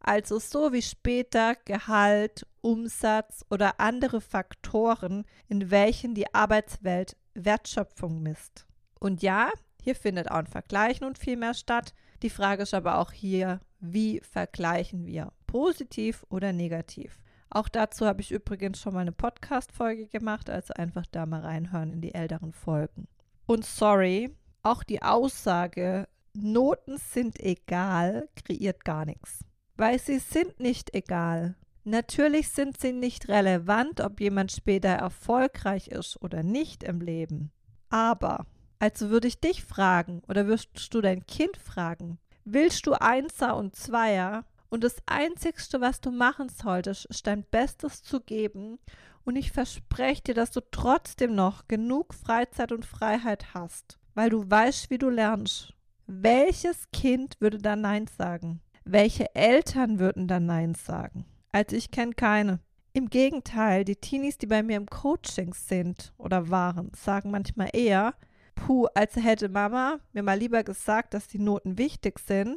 Also 0.00 0.40
so 0.40 0.72
wie 0.72 0.82
später 0.82 1.54
Gehalt, 1.64 2.44
Umsatz 2.62 3.44
oder 3.48 3.78
andere 3.78 4.20
Faktoren, 4.20 5.24
in 5.46 5.70
welchen 5.70 6.16
die 6.16 6.34
Arbeitswelt 6.34 7.16
Wertschöpfung 7.34 8.24
misst. 8.24 8.66
Und 8.98 9.22
ja, 9.22 9.52
hier 9.80 9.94
findet 9.94 10.32
auch 10.32 10.38
ein 10.38 10.48
Vergleichen 10.48 11.06
und 11.06 11.16
viel 11.16 11.36
mehr 11.36 11.54
statt. 11.54 11.94
Die 12.22 12.30
Frage 12.30 12.64
ist 12.64 12.74
aber 12.74 12.98
auch 12.98 13.12
hier, 13.12 13.60
wie 13.78 14.18
vergleichen 14.18 15.06
wir? 15.06 15.32
Positiv 15.46 16.26
oder 16.28 16.52
negativ? 16.52 17.22
Auch 17.50 17.68
dazu 17.68 18.04
habe 18.04 18.20
ich 18.20 18.32
übrigens 18.32 18.80
schon 18.80 18.94
mal 18.94 19.02
eine 19.02 19.12
Podcast-Folge 19.12 20.08
gemacht, 20.08 20.50
also 20.50 20.74
einfach 20.74 21.06
da 21.06 21.24
mal 21.24 21.42
reinhören 21.42 21.92
in 21.92 22.00
die 22.00 22.14
älteren 22.14 22.52
Folgen. 22.52 23.06
Und 23.46 23.64
sorry, 23.64 24.34
auch 24.62 24.82
die 24.82 25.02
Aussage, 25.02 26.08
Noten 26.34 26.98
sind 26.98 27.40
egal, 27.40 28.28
kreiert 28.36 28.84
gar 28.84 29.04
nichts. 29.04 29.44
Weil 29.76 29.98
sie 29.98 30.18
sind 30.18 30.60
nicht 30.60 30.94
egal. 30.94 31.56
Natürlich 31.84 32.50
sind 32.50 32.78
sie 32.78 32.92
nicht 32.92 33.28
relevant, 33.28 34.00
ob 34.00 34.20
jemand 34.20 34.52
später 34.52 34.90
erfolgreich 34.90 35.88
ist 35.88 36.20
oder 36.20 36.42
nicht 36.42 36.82
im 36.82 37.00
Leben. 37.00 37.50
Aber 37.88 38.46
also 38.78 39.10
würde 39.10 39.28
ich 39.28 39.40
dich 39.40 39.64
fragen 39.64 40.22
oder 40.28 40.46
wirst 40.46 40.94
du 40.94 41.00
dein 41.00 41.26
Kind 41.26 41.56
fragen, 41.56 42.18
willst 42.44 42.86
du 42.86 42.92
Einser 42.92 43.56
und 43.56 43.74
Zweier 43.74 44.44
und 44.68 44.84
das 44.84 44.96
Einzigste, 45.06 45.80
was 45.80 46.00
du 46.00 46.10
machen 46.10 46.48
solltest, 46.48 47.06
ist 47.06 47.26
dein 47.26 47.42
Bestes 47.44 48.02
zu 48.02 48.20
geben 48.20 48.78
und 49.24 49.36
ich 49.36 49.50
verspreche 49.50 50.22
dir, 50.22 50.34
dass 50.34 50.50
du 50.50 50.60
trotzdem 50.70 51.34
noch 51.34 51.66
genug 51.68 52.14
Freizeit 52.14 52.72
und 52.72 52.86
Freiheit 52.86 53.54
hast, 53.54 53.98
weil 54.18 54.30
du 54.30 54.50
weißt, 54.50 54.90
wie 54.90 54.98
du 54.98 55.10
lernst. 55.10 55.72
Welches 56.08 56.90
Kind 56.90 57.36
würde 57.38 57.58
da 57.58 57.76
Nein 57.76 58.08
sagen? 58.08 58.60
Welche 58.84 59.32
Eltern 59.36 60.00
würden 60.00 60.26
da 60.26 60.40
Nein 60.40 60.74
sagen? 60.74 61.24
Also 61.52 61.76
ich 61.76 61.92
kenne 61.92 62.14
keine. 62.14 62.58
Im 62.92 63.10
Gegenteil, 63.10 63.84
die 63.84 63.94
Teenies, 63.94 64.36
die 64.36 64.48
bei 64.48 64.64
mir 64.64 64.76
im 64.76 64.86
Coaching 64.86 65.54
sind 65.54 66.12
oder 66.18 66.50
waren, 66.50 66.90
sagen 66.96 67.30
manchmal 67.30 67.70
eher, 67.72 68.14
puh, 68.56 68.86
als 68.92 69.14
hätte 69.14 69.50
Mama 69.50 70.00
mir 70.12 70.24
mal 70.24 70.36
lieber 70.36 70.64
gesagt, 70.64 71.14
dass 71.14 71.28
die 71.28 71.38
Noten 71.38 71.78
wichtig 71.78 72.18
sind, 72.18 72.56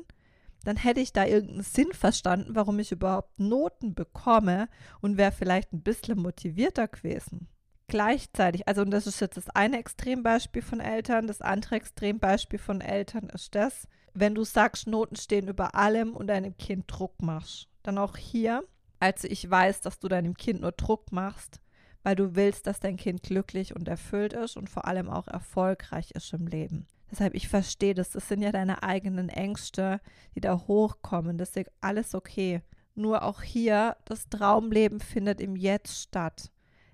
dann 0.64 0.78
hätte 0.78 1.02
ich 1.02 1.14
da 1.14 1.28
irgendeinen 1.28 1.62
Sinn 1.62 1.94
verstanden, 1.94 2.56
warum 2.56 2.80
ich 2.80 2.92
überhaupt 2.92 3.40
Noten 3.40 3.94
bekomme 3.94 4.68
und 5.00 5.18
wäre 5.18 5.32
vielleicht 5.32 5.74
ein 5.74 5.84
bisschen 5.84 6.18
motivierter 6.18 6.88
gewesen. 6.88 7.50
Gleichzeitig, 7.92 8.70
also 8.70 8.84
und 8.84 8.92
das 8.92 9.06
ist 9.06 9.20
jetzt 9.20 9.36
das 9.36 9.50
eine 9.50 9.78
Extrembeispiel 9.78 10.62
von 10.62 10.80
Eltern, 10.80 11.28
das 11.28 11.42
andere 11.42 11.76
Extrembeispiel 11.76 12.58
von 12.58 12.80
Eltern 12.80 13.28
ist 13.28 13.54
das, 13.54 13.86
wenn 14.14 14.34
du 14.34 14.46
sagst, 14.46 14.88
Noten 14.88 15.18
stehen 15.18 15.50
über 15.50 15.76
allem 15.76 16.16
und 16.16 16.28
deinem 16.28 16.56
Kind 16.56 16.86
Druck 16.88 17.22
machst. 17.22 17.68
Dann 17.84 17.98
auch 17.98 18.16
hier, 18.16 18.64
also 19.02 19.28
ich 19.28 19.50
weiß, 19.50 19.82
dass 19.82 20.00
du 20.00 20.08
deinem 20.08 20.36
Kind 20.36 20.62
nur 20.62 20.72
Druck 20.72 21.12
machst, 21.12 21.60
weil 22.02 22.16
du 22.16 22.34
willst, 22.34 22.66
dass 22.66 22.80
dein 22.80 22.96
Kind 22.96 23.24
glücklich 23.24 23.76
und 23.76 23.90
erfüllt 23.90 24.32
ist 24.32 24.56
und 24.56 24.70
vor 24.70 24.86
allem 24.86 25.10
auch 25.10 25.28
erfolgreich 25.28 26.12
ist 26.12 26.32
im 26.32 26.48
Leben. 26.48 26.88
Deshalb, 27.12 27.36
ich 27.36 27.50
verstehe 27.50 27.94
das. 27.94 28.12
Das 28.12 28.30
sind 28.30 28.42
ja 28.42 28.54
deine 28.54 28.84
eigenen 28.84 29.28
Ängste, 29.28 30.00
die 30.34 30.40
da 30.40 30.58
hochkommen. 30.66 31.38
Das 31.38 31.58
ist 31.58 31.70
alles 31.82 32.16
okay. 32.16 32.62
Nur 32.96 33.24
auch 33.24 33.42
hier, 33.42 33.98
das 34.06 34.30
Traumleben 34.30 35.02
findet 35.02 35.42
im 35.42 35.58
Jetzt 35.58 36.04
statt. 36.04 36.52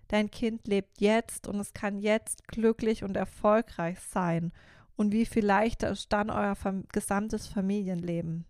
Dein 0.08 0.32
Kind 0.32 0.68
lebt 0.68 1.02
jetzt 1.02 1.48
und 1.48 1.60
es 1.60 1.74
kann 1.74 2.00
jetzt 2.00 2.48
glücklich 2.48 3.04
und 3.04 3.18
erfolgreich 3.18 4.00
sein. 4.00 4.54
Und 4.96 5.12
wie 5.12 5.26
viel 5.26 5.46
leichter 5.46 5.90
ist 5.90 6.12
dann 6.12 6.30
euer 6.30 6.56
gesamtes 6.92 7.48
Familienleben? 7.48 8.46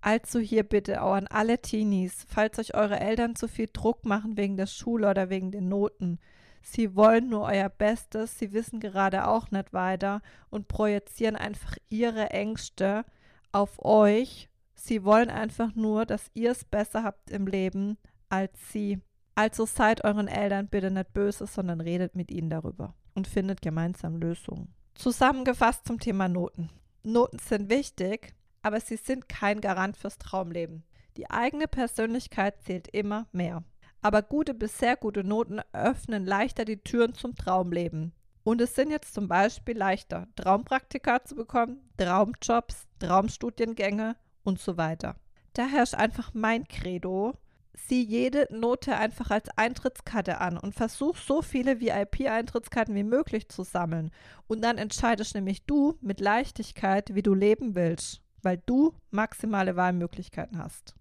Also 0.00 0.38
hier 0.38 0.62
bitte 0.62 1.02
auch 1.02 1.14
an 1.14 1.26
alle 1.26 1.60
Teenies, 1.60 2.26
falls 2.28 2.58
euch 2.58 2.74
eure 2.74 3.00
Eltern 3.00 3.34
zu 3.34 3.48
viel 3.48 3.68
Druck 3.72 4.04
machen 4.04 4.36
wegen 4.36 4.56
der 4.56 4.66
Schule 4.66 5.10
oder 5.10 5.30
wegen 5.30 5.50
den 5.50 5.68
Noten. 5.68 6.20
Sie 6.62 6.94
wollen 6.96 7.28
nur 7.28 7.42
euer 7.42 7.68
Bestes, 7.68 8.38
sie 8.38 8.52
wissen 8.52 8.80
gerade 8.80 9.28
auch 9.28 9.50
nicht 9.50 9.72
weiter 9.72 10.20
und 10.50 10.68
projizieren 10.68 11.36
einfach 11.36 11.76
ihre 11.88 12.30
Ängste 12.30 13.04
auf 13.52 13.84
euch. 13.84 14.48
Sie 14.74 15.04
wollen 15.04 15.30
einfach 15.30 15.74
nur, 15.74 16.06
dass 16.06 16.30
ihr 16.34 16.50
es 16.50 16.64
besser 16.64 17.02
habt 17.02 17.30
im 17.30 17.46
Leben 17.46 17.96
als 18.28 18.52
sie. 18.70 19.00
Also 19.36 19.66
seid 19.66 20.02
euren 20.02 20.28
Eltern 20.28 20.66
bitte 20.66 20.90
nicht 20.90 21.12
böse, 21.12 21.46
sondern 21.46 21.82
redet 21.82 22.16
mit 22.16 22.30
ihnen 22.30 22.48
darüber 22.48 22.94
und 23.14 23.28
findet 23.28 23.60
gemeinsam 23.60 24.16
Lösungen. 24.16 24.74
Zusammengefasst 24.94 25.86
zum 25.86 26.00
Thema 26.00 26.26
Noten. 26.26 26.70
Noten 27.02 27.38
sind 27.38 27.68
wichtig, 27.68 28.34
aber 28.62 28.80
sie 28.80 28.96
sind 28.96 29.28
kein 29.28 29.60
Garant 29.60 29.98
fürs 29.98 30.16
Traumleben. 30.16 30.84
Die 31.18 31.30
eigene 31.30 31.68
Persönlichkeit 31.68 32.62
zählt 32.62 32.88
immer 32.88 33.26
mehr. 33.30 33.62
Aber 34.00 34.22
gute 34.22 34.54
bis 34.54 34.78
sehr 34.78 34.96
gute 34.96 35.22
Noten 35.22 35.60
öffnen 35.72 36.24
leichter 36.24 36.64
die 36.64 36.78
Türen 36.78 37.12
zum 37.12 37.34
Traumleben. 37.34 38.12
Und 38.42 38.62
es 38.62 38.74
sind 38.74 38.90
jetzt 38.90 39.12
zum 39.12 39.28
Beispiel 39.28 39.76
leichter, 39.76 40.28
Traumpraktika 40.36 41.24
zu 41.24 41.34
bekommen, 41.34 41.80
Traumjobs, 41.98 42.86
Traumstudiengänge 43.00 44.16
und 44.44 44.60
so 44.60 44.78
weiter. 44.78 45.16
Daher 45.52 45.82
ist 45.82 45.94
einfach 45.94 46.32
mein 46.32 46.66
Credo, 46.68 47.34
sieh 47.76 48.02
jede 48.02 48.48
Note 48.50 48.96
einfach 48.96 49.30
als 49.30 49.48
Eintrittskarte 49.56 50.40
an 50.40 50.58
und 50.58 50.74
versuch 50.74 51.16
so 51.16 51.42
viele 51.42 51.80
VIP-Eintrittskarten 51.80 52.94
wie 52.94 53.04
möglich 53.04 53.48
zu 53.48 53.62
sammeln. 53.62 54.10
Und 54.46 54.62
dann 54.62 54.78
entscheidest 54.78 55.34
nämlich 55.34 55.64
du 55.66 55.98
mit 56.00 56.20
Leichtigkeit, 56.20 57.14
wie 57.14 57.22
du 57.22 57.34
leben 57.34 57.74
willst 57.74 58.22
weil 58.46 58.62
du 58.64 58.94
maximale 59.10 59.74
Wahlmöglichkeiten 59.74 60.58
hast. 60.58 60.94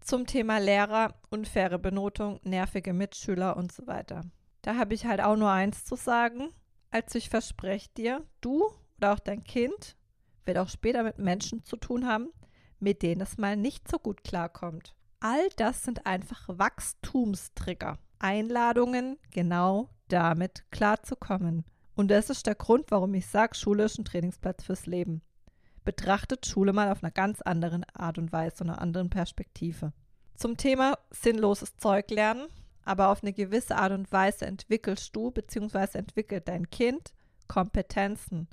Zum 0.00 0.26
Thema 0.26 0.56
Lehrer, 0.56 1.14
unfaire 1.28 1.78
Benotung, 1.78 2.40
nervige 2.42 2.94
Mitschüler 2.94 3.54
und 3.58 3.70
so 3.70 3.86
weiter. 3.86 4.22
Da 4.62 4.76
habe 4.76 4.94
ich 4.94 5.04
halt 5.04 5.20
auch 5.20 5.36
nur 5.36 5.50
eins 5.50 5.84
zu 5.84 5.94
sagen. 5.94 6.48
Also 6.90 7.18
ich 7.18 7.28
verspreche 7.28 7.90
dir, 7.98 8.24
du 8.40 8.64
oder 8.96 9.12
auch 9.12 9.18
dein 9.18 9.44
Kind 9.44 9.94
wird 10.46 10.56
auch 10.56 10.70
später 10.70 11.02
mit 11.02 11.18
Menschen 11.18 11.64
zu 11.64 11.76
tun 11.76 12.06
haben, 12.06 12.30
mit 12.80 13.02
denen 13.02 13.20
es 13.20 13.36
mal 13.36 13.58
nicht 13.58 13.88
so 13.88 13.98
gut 13.98 14.24
klarkommt. 14.24 14.95
All 15.20 15.48
das 15.56 15.82
sind 15.82 16.06
einfach 16.06 16.48
Wachstumstrigger. 16.48 17.98
Einladungen, 18.18 19.18
genau 19.30 19.90
damit 20.08 20.64
klarzukommen. 20.70 21.64
Und 21.94 22.10
das 22.10 22.30
ist 22.30 22.46
der 22.46 22.54
Grund, 22.54 22.90
warum 22.90 23.14
ich 23.14 23.26
sage, 23.26 23.54
Schule 23.54 23.84
ist 23.84 23.98
ein 23.98 24.04
Trainingsplatz 24.04 24.64
fürs 24.64 24.86
Leben 24.86 25.22
betrachtet 25.86 26.44
Schule 26.44 26.74
mal 26.74 26.92
auf 26.92 27.02
einer 27.02 27.12
ganz 27.12 27.40
anderen 27.40 27.84
Art 27.94 28.18
und 28.18 28.30
Weise, 28.32 28.64
einer 28.64 28.82
anderen 28.82 29.08
Perspektive. 29.08 29.94
Zum 30.34 30.58
Thema 30.58 30.98
sinnloses 31.10 31.76
Zeug 31.78 32.10
lernen, 32.10 32.48
aber 32.84 33.08
auf 33.08 33.22
eine 33.22 33.32
gewisse 33.32 33.76
Art 33.76 33.92
und 33.92 34.12
Weise 34.12 34.44
entwickelst 34.44 35.16
du 35.16 35.30
bzw. 35.30 35.96
entwickelt 35.96 36.48
dein 36.48 36.68
Kind 36.68 37.14
Kompetenzen. 37.48 38.48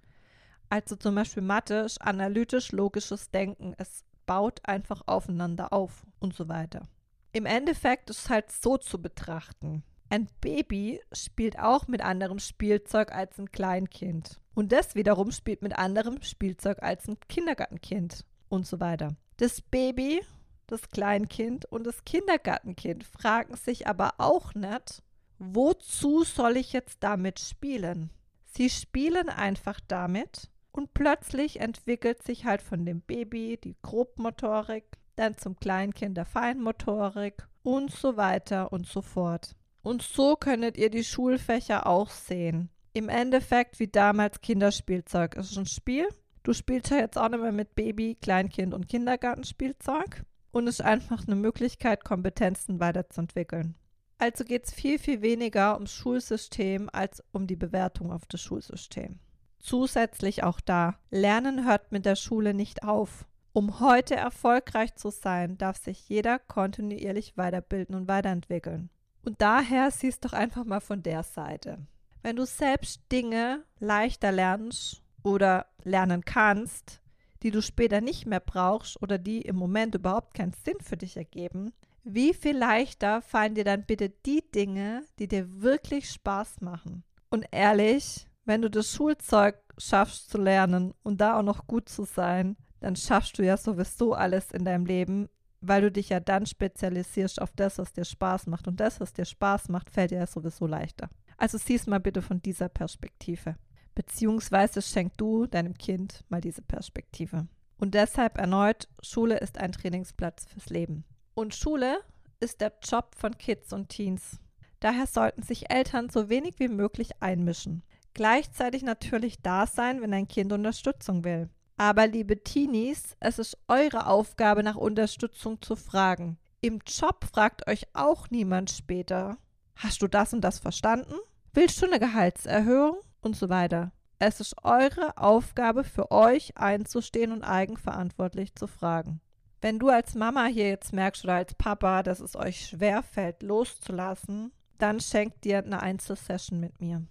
Also 0.70 0.96
zum 0.96 1.16
Beispiel 1.16 1.44
Mathe 1.44 1.88
analytisch-logisches 2.00 3.32
Denken. 3.32 3.74
Es 3.78 4.06
baut 4.26 4.62
einfach 4.64 5.02
aufeinander 5.06 5.74
auf 5.74 6.06
und 6.20 6.34
so 6.34 6.48
weiter. 6.48 6.88
Im 7.32 7.46
Endeffekt 7.46 8.10
ist 8.10 8.20
es 8.20 8.30
halt 8.30 8.52
so 8.52 8.78
zu 8.78 9.02
betrachten. 9.02 9.84
Ein 10.10 10.30
Baby 10.42 11.02
spielt 11.12 11.58
auch 11.58 11.88
mit 11.88 12.02
anderem 12.02 12.38
Spielzeug 12.38 13.12
als 13.12 13.40
ein 13.40 13.52
Kleinkind. 13.52 14.40
Und 14.54 14.72
das 14.72 14.94
wiederum 14.94 15.32
spielt 15.32 15.64
mit 15.64 15.78
anderem 15.78 16.22
Spielzeug 16.22 16.84
als 16.84 17.08
ein 17.08 17.18
Kindergartenkind 17.28 18.24
und 18.50 18.68
so 18.68 18.80
weiter. 18.80 19.16
Das 19.38 19.62
Baby, 19.62 20.22
das 20.68 20.90
Kleinkind 20.90 21.66
und 21.66 21.86
das 21.86 22.06
Kindergartenkind 22.06 23.04
fragen 23.04 23.56
sich 23.56 23.88
aber 23.88 24.14
auch 24.20 24.54
nicht, 24.54 25.02
wozu 25.40 26.24
soll 26.24 26.58
ich 26.58 26.74
jetzt 26.74 26.98
damit 27.02 27.40
spielen? 27.40 28.12
Sie 28.46 28.70
spielen 28.70 29.30
einfach 29.30 29.80
damit, 29.88 30.52
Und 30.74 30.96
plötzlich 30.96 31.60
entwickelt 31.60 32.24
sich 32.24 32.46
halt 32.46 32.64
von 32.64 32.84
dem 32.84 33.02
Baby 33.02 33.60
die 33.64 33.78
Grobmotorik, 33.84 34.86
dann 35.16 35.38
zum 35.38 35.56
Kleinkind 35.56 36.18
der 36.18 36.26
Feinmotorik 36.26 37.48
und 37.62 37.92
so 37.92 38.18
weiter 38.18 38.74
und 38.74 38.88
so 38.88 39.04
fort. 39.04 39.56
Und 39.84 40.02
so 40.02 40.36
könntet 40.36 40.78
ihr 40.78 40.90
die 40.90 41.04
Schulfächer 41.04 41.86
auch 41.86 42.10
sehen. 42.10 42.70
Im 42.92 43.08
Endeffekt 43.08 43.80
wie 43.80 43.88
damals 43.88 44.42
Kinderspielzeug. 44.42 45.38
Es 45.38 45.52
ist 45.52 45.58
ein 45.58 45.68
Spiel. 45.68 46.08
Du 46.42 46.54
spielst 46.54 46.90
ja 46.90 46.98
jetzt 46.98 47.20
auch 47.20 47.30
nicht 47.30 47.42
mehr 47.42 47.52
mit 47.52 47.76
Baby, 47.76 48.18
Kleinkind 48.20 48.74
und 48.74 48.90
Kindergartenspielzeug. 48.90 50.24
Und 50.52 50.68
es 50.68 50.80
ist 50.80 50.86
einfach 50.86 51.28
eine 51.28 51.36
Möglichkeit, 51.36 52.04
Kompetenzen 52.04 52.80
weiterzuentwickeln. 52.80 53.76
Also 54.18 54.44
geht 54.44 54.66
es 54.66 54.74
viel, 54.74 54.98
viel 54.98 55.22
weniger 55.22 55.76
ums 55.76 55.92
Schulsystem 55.94 56.90
als 56.92 57.24
um 57.32 57.46
die 57.46 57.56
Bewertung 57.56 58.12
auf 58.12 58.26
das 58.28 58.42
Schulsystem. 58.42 59.20
Zusätzlich 59.64 60.44
auch 60.44 60.60
da, 60.60 61.00
Lernen 61.10 61.66
hört 61.66 61.94
mit 61.94 62.06
der 62.06 62.18
Schule 62.18 62.54
nicht 62.54 62.84
auf. 62.84 63.26
Um 63.54 63.80
heute 63.80 64.14
erfolgreich 64.14 64.94
zu 64.96 65.10
sein, 65.10 65.58
darf 65.58 65.78
sich 65.78 66.10
jeder 66.10 66.38
kontinuierlich 66.38 67.38
weiterbilden 67.38 67.96
und 67.96 68.10
weiterentwickeln. 68.10 68.90
Und 69.24 69.42
daher 69.42 69.90
siehst 69.90 70.26
doch 70.26 70.34
einfach 70.34 70.66
mal 70.66 70.82
von 70.82 71.02
der 71.02 71.24
Seite. 71.24 71.78
Wenn 72.22 72.36
du 72.36 72.46
selbst 72.46 73.02
Dinge 73.10 73.64
leichter 73.80 74.34
lernst 74.34 75.02
oder 75.24 75.68
lernen 75.84 76.26
kannst, 76.26 77.00
die 77.42 77.52
du 77.52 77.62
später 77.62 78.02
nicht 78.02 78.26
mehr 78.26 78.42
brauchst 78.42 79.02
oder 79.02 79.18
die 79.18 79.44
im 79.44 79.56
Moment 79.56 79.96
überhaupt 79.96 80.34
keinen 80.34 80.54
Sinn 80.66 80.82
für 80.82 80.98
dich 80.98 81.16
ergeben, 81.16 81.72
wie 82.04 82.34
viel 82.34 82.58
leichter 82.58 83.22
fallen 83.22 83.56
dir 83.56 83.64
dann 83.64 83.86
bitte 83.86 84.10
die 84.10 84.44
Dinge, 84.54 85.04
die 85.20 85.30
dir 85.30 85.62
wirklich 85.62 86.10
Spaß 86.10 86.60
machen? 86.60 87.06
Und 87.30 87.46
ehrlich, 87.52 88.28
wenn 88.46 88.62
du 88.62 88.70
das 88.70 88.92
Schulzeug 88.94 89.56
schaffst 89.78 90.30
zu 90.30 90.38
lernen 90.38 90.94
und 91.04 91.22
da 91.22 91.40
auch 91.40 91.44
noch 91.44 91.68
gut 91.68 91.90
zu 91.90 92.04
sein, 92.04 92.58
dann 92.80 92.96
schaffst 92.96 93.38
du 93.38 93.44
ja 93.44 93.58
sowieso 93.58 94.14
alles 94.14 94.52
in 94.52 94.66
deinem 94.66 94.86
Leben, 94.86 95.30
weil 95.62 95.82
du 95.82 95.92
dich 95.92 96.10
ja 96.10 96.20
dann 96.20 96.46
spezialisierst 96.46 97.42
auf 97.42 97.52
das, 97.56 97.78
was 97.78 97.94
dir 97.94 98.04
Spaß 98.04 98.48
macht. 98.48 98.68
Und 98.68 98.80
das, 98.80 99.00
was 99.00 99.14
dir 99.14 99.26
Spaß 99.26 99.70
macht, 99.70 99.90
fällt 99.90 100.12
dir 100.12 100.20
ja 100.20 100.28
sowieso 100.28 100.68
leichter. 100.68 101.10
Also 101.38 101.58
siehst 101.58 101.88
mal 101.88 102.00
bitte 102.00 102.22
von 102.22 102.42
dieser 102.42 102.70
Perspektive. 102.70 103.56
Beziehungsweise 103.96 104.82
schenk 104.82 105.18
du 105.18 105.46
deinem 105.46 105.78
Kind 105.78 106.26
mal 106.28 106.42
diese 106.42 106.62
Perspektive. 106.62 107.48
Und 107.78 107.94
deshalb 107.94 108.38
erneut, 108.38 108.88
Schule 109.02 109.38
ist 109.38 109.58
ein 109.58 109.72
Trainingsplatz 109.72 110.46
fürs 110.46 110.70
Leben. 110.70 111.06
Und 111.34 111.56
Schule 111.56 111.98
ist 112.40 112.62
der 112.62 112.74
Job 112.84 113.16
von 113.16 113.38
Kids 113.38 113.72
und 113.72 113.90
Teens. 113.90 114.40
Daher 114.80 115.08
sollten 115.08 115.44
sich 115.44 115.72
Eltern 115.72 116.10
so 116.10 116.28
wenig 116.28 116.60
wie 116.60 116.68
möglich 116.68 117.12
einmischen. 117.22 117.84
Gleichzeitig 118.14 118.84
natürlich 118.84 119.42
da 119.42 119.66
sein, 119.66 120.02
wenn 120.02 120.14
ein 120.14 120.28
Kind 120.28 120.52
Unterstützung 120.54 121.24
will. 121.24 121.50
Aber 121.78 122.08
liebe 122.08 122.44
Teenies, 122.44 123.16
es 123.20 123.40
ist 123.40 123.58
eure 123.68 124.08
Aufgabe, 124.08 124.64
nach 124.64 124.76
Unterstützung 124.76 125.62
zu 125.62 125.76
fragen. 125.76 126.38
Im 126.62 126.80
Job 126.86 127.26
fragt 127.26 127.68
euch 127.68 127.88
auch 127.94 128.30
niemand 128.30 128.70
später, 128.70 129.38
hast 129.76 130.02
du 130.02 130.08
das 130.08 130.34
und 130.34 130.42
das 130.42 130.60
verstanden? 130.60 131.16
Willst 131.54 131.82
du 131.82 131.88
eine 131.88 132.00
Gehaltserhöhung? 132.00 132.98
Und 133.22 133.38
so 133.38 133.50
weiter. 133.50 133.94
Es 134.20 134.40
ist 134.40 134.56
eure 134.64 135.18
Aufgabe 135.18 135.84
für 135.84 136.12
euch 136.12 136.58
einzustehen 136.58 137.32
und 137.32 137.44
eigenverantwortlich 137.44 138.54
zu 138.54 138.68
fragen. 138.68 139.22
Wenn 139.62 139.80
du 139.80 139.90
als 139.90 140.14
Mama 140.14 140.46
hier 140.46 140.68
jetzt 140.68 140.94
merkst 140.94 141.24
oder 141.24 141.36
als 141.36 141.56
Papa, 141.56 142.04
dass 142.04 142.20
es 142.20 142.36
euch 142.36 142.66
schwerfällt, 142.68 143.42
loszulassen, 143.44 144.52
dann 144.78 145.00
schenkt 145.00 145.46
dir 145.46 145.60
eine 145.60 145.82
Einzelsession 145.82 146.60
mit 146.60 146.82
mir. 146.82 147.06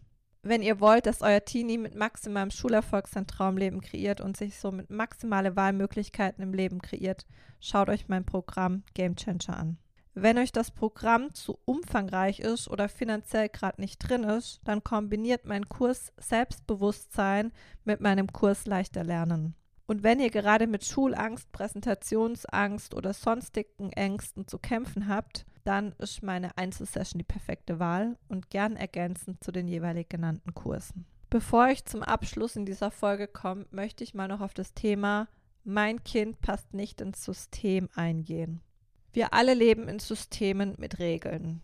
Wenn 0.45 0.63
ihr 0.63 0.81
wollt, 0.81 1.07
dass 1.07 1.23
euer 1.23 1.45
Teenie 1.45 1.79
mit 1.79 1.95
maximalem 1.95 2.51
Schulerfolg 2.51 3.07
sein 3.07 3.29
Traumleben 3.29 3.81
kreiert 3.81 4.21
und 4.21 4.37
sich 4.37 4.59
so 4.59 4.73
mit 4.73 4.91
maximale 4.91 5.55
Wahlmöglichkeiten 5.55 6.43
im 6.43 6.53
Leben 6.53 6.83
kreiert, 6.83 7.27
schaut 7.61 7.89
euch 7.89 8.09
mein 8.09 8.25
Programm 8.25 8.83
Game 8.95 9.15
Changer 9.15 9.57
an. 9.57 9.79
Wenn 10.15 10.39
euch 10.39 10.51
das 10.51 10.73
Programm 10.73 11.33
zu 11.33 11.59
umfangreich 11.65 12.41
ist 12.41 12.69
oder 12.69 12.89
finanziell 12.89 13.51
gerade 13.51 13.81
nicht 13.81 13.99
drin 13.99 14.25
ist, 14.25 14.61
dann 14.65 14.83
kombiniert 14.83 15.47
mein 15.47 15.69
Kurs 15.69 16.13
Selbstbewusstsein 16.19 17.53
mit 17.85 18.01
meinem 18.01 18.27
Kurs 18.33 18.67
Leichter 18.67 19.05
Lernen. 19.05 19.55
Und 19.87 20.03
wenn 20.03 20.21
ihr 20.21 20.31
gerade 20.31 20.67
mit 20.67 20.85
Schulangst, 20.85 21.51
Präsentationsangst 21.53 22.95
oder 22.95 23.13
sonstigen 23.13 23.91
Ängsten 23.93 24.47
zu 24.47 24.59
kämpfen 24.59 25.09
habt, 25.09 25.45
dann 25.65 25.93
ist 25.99 26.23
meine 26.23 26.57
Einzelsession 26.57 27.19
die 27.19 27.25
perfekte 27.25 27.79
Wahl 27.79 28.17
und 28.29 28.51
gern 28.51 28.77
ergänzend 28.77 29.43
zu 29.43 29.53
den 29.53 29.69
jeweilig 29.69 30.09
genannten 30.09 30.55
Kursen. 30.55 31.07
Bevor 31.31 31.69
ich 31.69 31.85
zum 31.85 32.03
Abschluss 32.03 32.57
in 32.57 32.67
dieser 32.67 32.91
Folge 32.91 33.27
komme, 33.27 33.67
möchte 33.71 34.05
ich 34.05 34.15
mal 34.15 34.29
noch 34.29 34.41
auf 34.41 34.55
das 34.55 34.75
Thema 34.75 35.29
Mein 35.65 36.03
Kind 36.05 36.41
passt 36.41 36.75
nicht 36.75 37.01
ins 37.01 37.25
System 37.25 37.89
eingehen. 37.95 38.61
Wir 39.13 39.33
alle 39.33 39.55
leben 39.55 39.89
in 39.89 39.99
Systemen 39.99 40.75
mit 40.79 40.99
Regeln. 40.99 41.63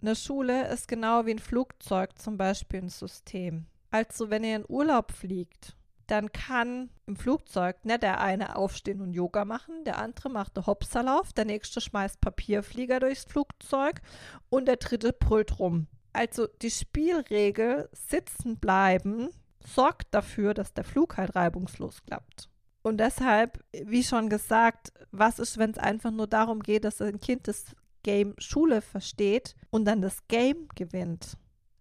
Eine 0.00 0.16
Schule 0.16 0.68
ist 0.68 0.88
genau 0.88 1.26
wie 1.26 1.32
ein 1.32 1.38
Flugzeug 1.38 2.18
zum 2.18 2.36
Beispiel 2.36 2.82
ein 2.82 2.88
System. 2.88 3.66
Also 3.90 4.30
wenn 4.30 4.44
ihr 4.44 4.56
in 4.56 4.64
Urlaub 4.68 5.12
fliegt 5.12 5.76
dann 6.10 6.32
kann 6.32 6.90
im 7.06 7.16
Flugzeug 7.16 7.84
ne, 7.84 7.98
der 7.98 8.20
eine 8.20 8.56
aufstehen 8.56 9.00
und 9.00 9.12
Yoga 9.12 9.44
machen, 9.44 9.84
der 9.84 9.98
andere 9.98 10.28
macht 10.28 10.56
den 10.56 10.66
Hopserlauf, 10.66 11.32
der 11.32 11.44
nächste 11.44 11.80
schmeißt 11.80 12.20
Papierflieger 12.20 13.00
durchs 13.00 13.24
Flugzeug 13.24 14.00
und 14.48 14.66
der 14.66 14.76
dritte 14.76 15.12
brüllt 15.12 15.58
rum. 15.58 15.86
Also 16.12 16.48
die 16.62 16.70
Spielregel 16.70 17.88
sitzen 17.92 18.58
bleiben 18.58 19.28
sorgt 19.64 20.12
dafür, 20.12 20.54
dass 20.54 20.72
der 20.72 20.84
Flug 20.84 21.16
halt 21.16 21.36
reibungslos 21.36 22.02
klappt. 22.02 22.48
Und 22.82 22.98
deshalb, 22.98 23.62
wie 23.72 24.02
schon 24.02 24.28
gesagt, 24.30 24.92
was 25.12 25.38
ist, 25.38 25.58
wenn 25.58 25.70
es 25.70 25.78
einfach 25.78 26.10
nur 26.10 26.26
darum 26.26 26.60
geht, 26.60 26.84
dass 26.84 27.00
ein 27.02 27.20
Kind 27.20 27.46
das 27.46 27.76
Game 28.02 28.34
Schule 28.38 28.80
versteht 28.80 29.54
und 29.68 29.84
dann 29.84 30.00
das 30.00 30.26
Game 30.28 30.66
gewinnt? 30.74 31.36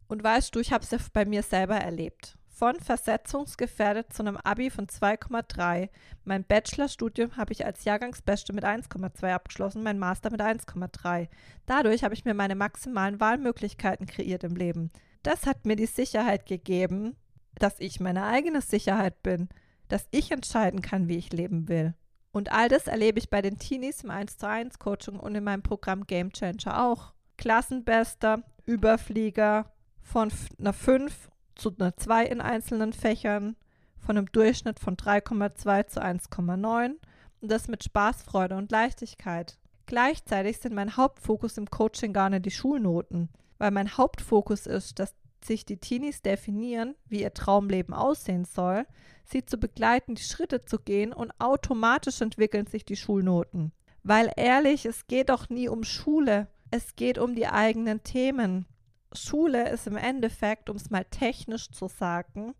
Und 0.10 0.24
weißt 0.24 0.54
du, 0.54 0.60
ich 0.60 0.74
habe 0.74 0.84
es 0.84 0.92
ja 0.92 0.98
bei 1.13 1.24
mir 1.26 1.42
selber 1.42 1.78
erlebt 1.78 2.38
von 2.60 2.78
versetzungsgefährdet 2.78 4.12
zu 4.12 4.22
einem 4.22 4.36
Abi 4.36 4.69
von 4.69 4.86
2,3. 4.86 5.88
Mein 6.26 6.43
Bachelorstudium 6.43 7.38
habe 7.38 7.54
ich 7.54 7.65
als 7.65 7.86
Jahrgangsbeste 7.86 8.52
mit 8.52 8.65
1,2 8.65 9.34
abgeschlossen, 9.34 9.82
mein 9.82 9.98
Master 9.98 10.30
mit 10.30 10.41
1,3. 10.41 11.30
Dadurch 11.65 12.04
habe 12.04 12.13
ich 12.13 12.26
mir 12.26 12.34
meine 12.34 12.56
maximalen 12.56 13.22
Wahlmöglichkeiten 13.22 14.08
kreiert 14.08 14.43
im 14.43 14.58
Leben. 14.58 14.91
Das 15.24 15.45
hat 15.45 15.65
mir 15.65 15.78
die 15.78 15.86
Sicherheit 15.86 16.45
gegeben, 16.48 17.15
dass 17.56 17.80
ich 17.80 18.02
meine 18.02 18.26
eigene 18.26 18.60
Sicherheit 18.60 19.24
bin, 19.24 19.48
dass 19.88 20.10
ich 20.12 20.30
entscheiden 20.32 20.82
kann, 20.82 21.08
wie 21.08 21.17
ich 21.17 21.32
leben 21.32 21.69
will. 21.69 21.93
Und 22.34 22.52
all 22.52 22.67
das 22.67 22.88
erlebe 22.88 23.19
ich 23.19 23.30
bei 23.30 23.41
den 23.41 23.58
Teenies 23.58 24.04
im 24.04 24.12
1 24.12 24.38
zu 24.38 24.50
1 24.50 24.80
Coaching 24.80 25.17
und 25.17 25.34
in 25.34 25.45
meinem 25.45 25.63
Programm 25.63 26.06
Game 26.06 26.34
Changer 26.34 26.84
auch. 26.84 27.13
Klassenbester, 27.38 28.43
Überflieger 28.65 29.72
von 30.02 30.30
einer 30.60 30.74
5 30.74 31.29
zu 31.60 31.76
einer 31.78 31.95
2 31.95 32.26
in 32.26 32.41
einzelnen 32.41 32.93
Fächern, 32.93 33.56
von 34.00 34.17
einem 34.17 34.32
Durchschnitt 34.32 34.80
von 34.80 34.95
3,2 34.95 35.88
zu 35.88 36.02
1,9 36.02 36.95
und 37.41 37.52
das 37.52 37.67
mit 37.67 37.84
Spaß, 37.84 38.24
Freude 38.24 38.56
und 38.56 38.72
Leichtigkeit. 38.72 39.58
Gleichzeitig 39.86 40.60
sind 40.60 40.74
mein 40.74 40.98
Hauptfokus 40.98 41.58
im 41.58 41.69
Coaching 41.69 42.13
gar 42.13 42.30
nicht 42.30 42.45
die 42.45 42.52
Schulnoten, 42.52 43.30
weil 43.58 43.72
mein 43.72 43.98
Hauptfokus 43.98 44.67
ist, 44.67 45.00
dass 45.00 45.15
sich 45.43 45.65
die 45.65 45.78
Teenies 45.78 46.22
definieren, 46.22 46.95
wie 47.08 47.22
ihr 47.22 47.34
Traumleben 47.34 47.93
aussehen 47.93 48.45
soll, 48.45 48.86
sie 49.24 49.45
zu 49.45 49.58
begleiten, 49.58 50.15
die 50.15 50.24
Schritte 50.24 50.65
zu 50.65 50.80
gehen 50.80 51.13
und 51.13 51.32
automatisch 51.39 52.22
entwickeln 52.22 52.67
sich 52.67 52.86
die 52.86 52.95
Schulnoten. 52.95 53.72
Weil 54.04 54.32
ehrlich, 54.36 54.86
es 54.86 55.08
geht 55.08 55.30
doch 55.30 55.50
nie 55.50 55.69
um 55.69 55.84
Schule, 55.84 56.48
es 56.72 56.95
geht 56.95 57.17
um 57.17 57.36
die 57.36 57.48
eigenen 57.48 58.04
Themen. 58.04 58.65
Schule 59.13 59.69
ist 59.69 59.88
im 59.88 59.98
Endeffekt, 59.98 60.69
um 60.69 60.76
es 60.76 60.89
mal 60.89 61.06
technisch 61.06 61.69
zu 61.72 61.88
sagen, 61.88 62.54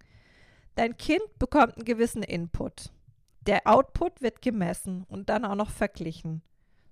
dein 0.75 0.97
Kind 0.97 1.38
bekommt 1.38 1.75
einen 1.75 1.85
gewissen 1.85 2.23
Input. 2.23 2.91
Der 3.41 3.65
Output 3.65 4.21
wird 4.21 4.41
gemessen 4.41 5.05
und 5.07 5.29
dann 5.29 5.45
auch 5.45 5.55
noch 5.55 5.69
verglichen. 5.69 6.41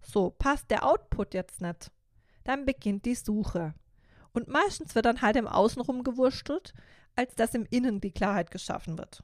So, 0.02 0.30
passt 0.30 0.70
der 0.72 0.86
Output 0.86 1.34
jetzt 1.34 1.62
nicht, 1.62 1.91
dann 2.43 2.65
beginnt 2.65 3.06
die 3.06 3.15
Suche. 3.15 3.74
Und 4.32 4.48
meistens 4.48 4.96
wird 4.96 5.06
dann 5.06 5.22
halt 5.22 5.36
im 5.36 5.48
Außen 5.48 5.82
rumgewurschtelt, 5.82 6.74
als 7.15 7.36
dass 7.36 7.56
im 7.56 7.65
Innen 7.70 8.00
die 8.00 8.12
Klarheit 8.12 8.52
geschaffen 8.52 8.98
wird. 8.98 9.24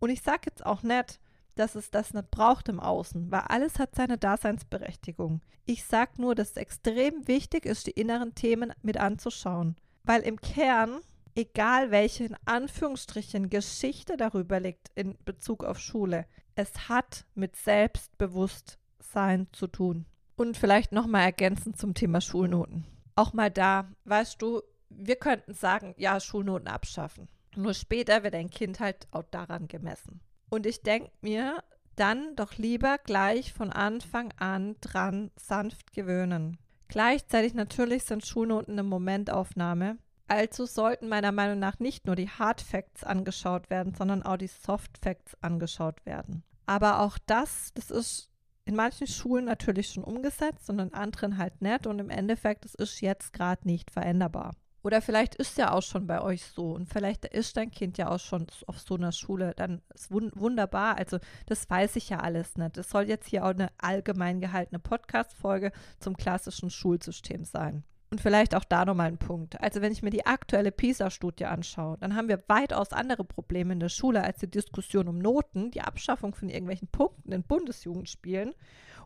Und 0.00 0.10
ich 0.10 0.22
sage 0.22 0.42
jetzt 0.46 0.66
auch 0.66 0.82
nicht, 0.82 1.20
dass 1.60 1.74
es 1.74 1.90
das 1.90 2.14
nicht 2.14 2.30
braucht 2.30 2.68
im 2.68 2.80
Außen, 2.80 3.30
weil 3.30 3.42
alles 3.42 3.78
hat 3.78 3.94
seine 3.94 4.16
Daseinsberechtigung. 4.16 5.42
Ich 5.66 5.84
sage 5.84 6.12
nur, 6.16 6.34
dass 6.34 6.52
es 6.52 6.56
extrem 6.56 7.28
wichtig 7.28 7.66
ist, 7.66 7.86
die 7.86 7.92
inneren 7.92 8.34
Themen 8.34 8.72
mit 8.82 8.96
anzuschauen, 8.96 9.76
weil 10.02 10.22
im 10.22 10.40
Kern, 10.40 11.00
egal 11.34 11.90
welche 11.90 12.24
in 12.24 12.36
Anführungsstrichen 12.46 13.50
Geschichte 13.50 14.16
darüber 14.16 14.58
liegt 14.58 14.88
in 14.94 15.18
Bezug 15.26 15.62
auf 15.62 15.78
Schule, 15.78 16.24
es 16.54 16.88
hat 16.88 17.26
mit 17.34 17.56
Selbstbewusstsein 17.56 19.46
zu 19.52 19.66
tun. 19.66 20.06
Und 20.36 20.56
vielleicht 20.56 20.92
nochmal 20.92 21.24
ergänzend 21.24 21.78
zum 21.78 21.92
Thema 21.92 22.22
Schulnoten. 22.22 22.86
Auch 23.16 23.34
mal 23.34 23.50
da, 23.50 23.90
weißt 24.04 24.40
du, 24.40 24.62
wir 24.88 25.16
könnten 25.16 25.52
sagen, 25.52 25.94
ja, 25.98 26.18
Schulnoten 26.20 26.68
abschaffen. 26.68 27.28
Nur 27.54 27.74
später 27.74 28.22
wird 28.22 28.34
ein 28.34 28.48
Kind 28.48 28.80
halt 28.80 29.08
auch 29.10 29.24
daran 29.30 29.68
gemessen. 29.68 30.22
Und 30.50 30.66
ich 30.66 30.82
denke 30.82 31.10
mir, 31.22 31.62
dann 31.96 32.34
doch 32.36 32.56
lieber 32.56 32.98
gleich 32.98 33.52
von 33.52 33.70
Anfang 33.70 34.32
an 34.38 34.76
dran 34.80 35.30
sanft 35.36 35.92
gewöhnen. 35.92 36.58
Gleichzeitig 36.88 37.54
natürlich 37.54 38.04
sind 38.04 38.26
Schulnoten 38.26 38.72
eine 38.72 38.82
Momentaufnahme. 38.82 39.98
Also 40.26 40.64
sollten 40.66 41.08
meiner 41.08 41.32
Meinung 41.32 41.58
nach 41.58 41.78
nicht 41.78 42.06
nur 42.06 42.16
die 42.16 42.28
Hard 42.28 42.60
Facts 42.60 43.04
angeschaut 43.04 43.70
werden, 43.70 43.94
sondern 43.94 44.22
auch 44.22 44.36
die 44.36 44.48
Soft 44.48 44.98
Facts 44.98 45.36
angeschaut 45.40 46.04
werden. 46.06 46.42
Aber 46.66 47.00
auch 47.00 47.18
das, 47.26 47.72
das 47.74 47.90
ist 47.90 48.30
in 48.64 48.76
manchen 48.76 49.08
Schulen 49.08 49.44
natürlich 49.44 49.88
schon 49.88 50.04
umgesetzt 50.04 50.70
und 50.70 50.78
in 50.78 50.94
anderen 50.94 51.38
halt 51.38 51.60
nicht. 51.60 51.86
Und 51.86 51.98
im 51.98 52.10
Endeffekt, 52.10 52.64
es 52.64 52.74
ist 52.74 53.00
jetzt 53.00 53.32
gerade 53.32 53.66
nicht 53.66 53.90
veränderbar. 53.90 54.54
Oder 54.82 55.02
vielleicht 55.02 55.34
ist 55.34 55.58
ja 55.58 55.72
auch 55.72 55.82
schon 55.82 56.06
bei 56.06 56.22
euch 56.22 56.42
so 56.44 56.72
und 56.72 56.88
vielleicht 56.88 57.26
ist 57.26 57.56
dein 57.56 57.70
Kind 57.70 57.98
ja 57.98 58.08
auch 58.08 58.18
schon 58.18 58.46
auf 58.66 58.78
so 58.78 58.94
einer 58.94 59.12
Schule. 59.12 59.52
Dann 59.54 59.82
ist 59.94 60.10
wun 60.10 60.30
wunderbar. 60.34 60.96
Also 60.96 61.18
das 61.46 61.68
weiß 61.68 61.96
ich 61.96 62.08
ja 62.08 62.20
alles 62.20 62.56
nicht. 62.56 62.76
Das 62.76 62.88
soll 62.88 63.04
jetzt 63.04 63.28
hier 63.28 63.44
auch 63.44 63.50
eine 63.50 63.68
allgemein 63.78 64.40
gehaltene 64.40 64.78
Podcast-Folge 64.78 65.72
zum 65.98 66.16
klassischen 66.16 66.70
Schulsystem 66.70 67.44
sein. 67.44 67.84
Und 68.10 68.20
vielleicht 68.20 68.56
auch 68.56 68.64
da 68.64 68.84
nochmal 68.84 69.06
ein 69.06 69.18
Punkt. 69.18 69.60
Also 69.60 69.82
wenn 69.82 69.92
ich 69.92 70.02
mir 70.02 70.10
die 70.10 70.26
aktuelle 70.26 70.72
PISA-Studie 70.72 71.44
anschaue, 71.44 71.96
dann 71.98 72.16
haben 72.16 72.28
wir 72.28 72.42
weitaus 72.48 72.92
andere 72.92 73.24
Probleme 73.24 73.72
in 73.72 73.80
der 73.80 73.88
Schule 73.88 74.24
als 74.24 74.40
die 74.40 74.50
Diskussion 74.50 75.06
um 75.06 75.18
Noten, 75.18 75.70
die 75.70 75.82
Abschaffung 75.82 76.34
von 76.34 76.48
irgendwelchen 76.48 76.88
Punkten 76.88 77.30
in 77.30 77.44
Bundesjugendspielen. 77.44 78.54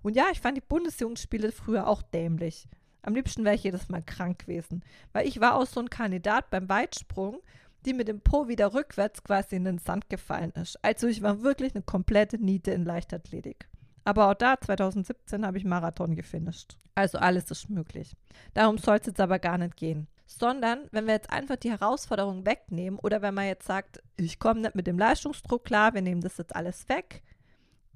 Und 0.02 0.16
ja, 0.16 0.26
ich 0.32 0.40
fand 0.40 0.56
die 0.56 0.62
Bundesjugendspiele 0.62 1.52
früher 1.52 1.86
auch 1.86 2.00
dämlich. 2.00 2.66
Am 3.04 3.14
liebsten 3.14 3.44
wäre 3.44 3.54
ich 3.54 3.62
jedes 3.62 3.88
Mal 3.88 4.02
krank 4.02 4.40
gewesen. 4.40 4.82
Weil 5.12 5.28
ich 5.28 5.40
war 5.40 5.56
auch 5.56 5.66
so 5.66 5.80
ein 5.80 5.90
Kandidat 5.90 6.50
beim 6.50 6.68
Weitsprung, 6.68 7.40
die 7.84 7.92
mit 7.92 8.08
dem 8.08 8.20
Po 8.20 8.48
wieder 8.48 8.72
rückwärts 8.72 9.22
quasi 9.22 9.56
in 9.56 9.64
den 9.64 9.78
Sand 9.78 10.08
gefallen 10.08 10.52
ist. 10.52 10.82
Also 10.82 11.06
ich 11.06 11.20
war 11.20 11.42
wirklich 11.42 11.74
eine 11.74 11.82
komplette 11.82 12.38
Niete 12.38 12.70
in 12.70 12.84
Leichtathletik. 12.84 13.68
Aber 14.04 14.30
auch 14.30 14.34
da, 14.34 14.58
2017, 14.58 15.46
habe 15.46 15.58
ich 15.58 15.64
Marathon 15.64 16.16
gefinisht. 16.16 16.78
Also 16.94 17.18
alles 17.18 17.50
ist 17.50 17.68
möglich. 17.68 18.16
Darum 18.54 18.78
soll 18.78 18.96
es 18.96 19.06
jetzt 19.06 19.20
aber 19.20 19.38
gar 19.38 19.58
nicht 19.58 19.76
gehen. 19.76 20.06
Sondern, 20.26 20.88
wenn 20.90 21.06
wir 21.06 21.12
jetzt 21.12 21.30
einfach 21.30 21.56
die 21.56 21.70
Herausforderung 21.70 22.46
wegnehmen 22.46 22.98
oder 22.98 23.20
wenn 23.20 23.34
man 23.34 23.46
jetzt 23.46 23.66
sagt, 23.66 24.02
ich 24.16 24.38
komme 24.38 24.60
nicht 24.60 24.74
mit 24.74 24.86
dem 24.86 24.98
Leistungsdruck 24.98 25.64
klar, 25.64 25.92
wir 25.92 26.00
nehmen 26.00 26.22
das 26.22 26.38
jetzt 26.38 26.56
alles 26.56 26.88
weg. 26.88 27.22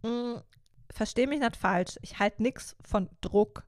Hm, 0.02 0.42
Verstehe 0.90 1.26
mich 1.26 1.40
nicht 1.40 1.56
falsch. 1.56 1.98
Ich 2.02 2.18
halte 2.18 2.42
nichts 2.42 2.76
von 2.82 3.08
Druck 3.20 3.64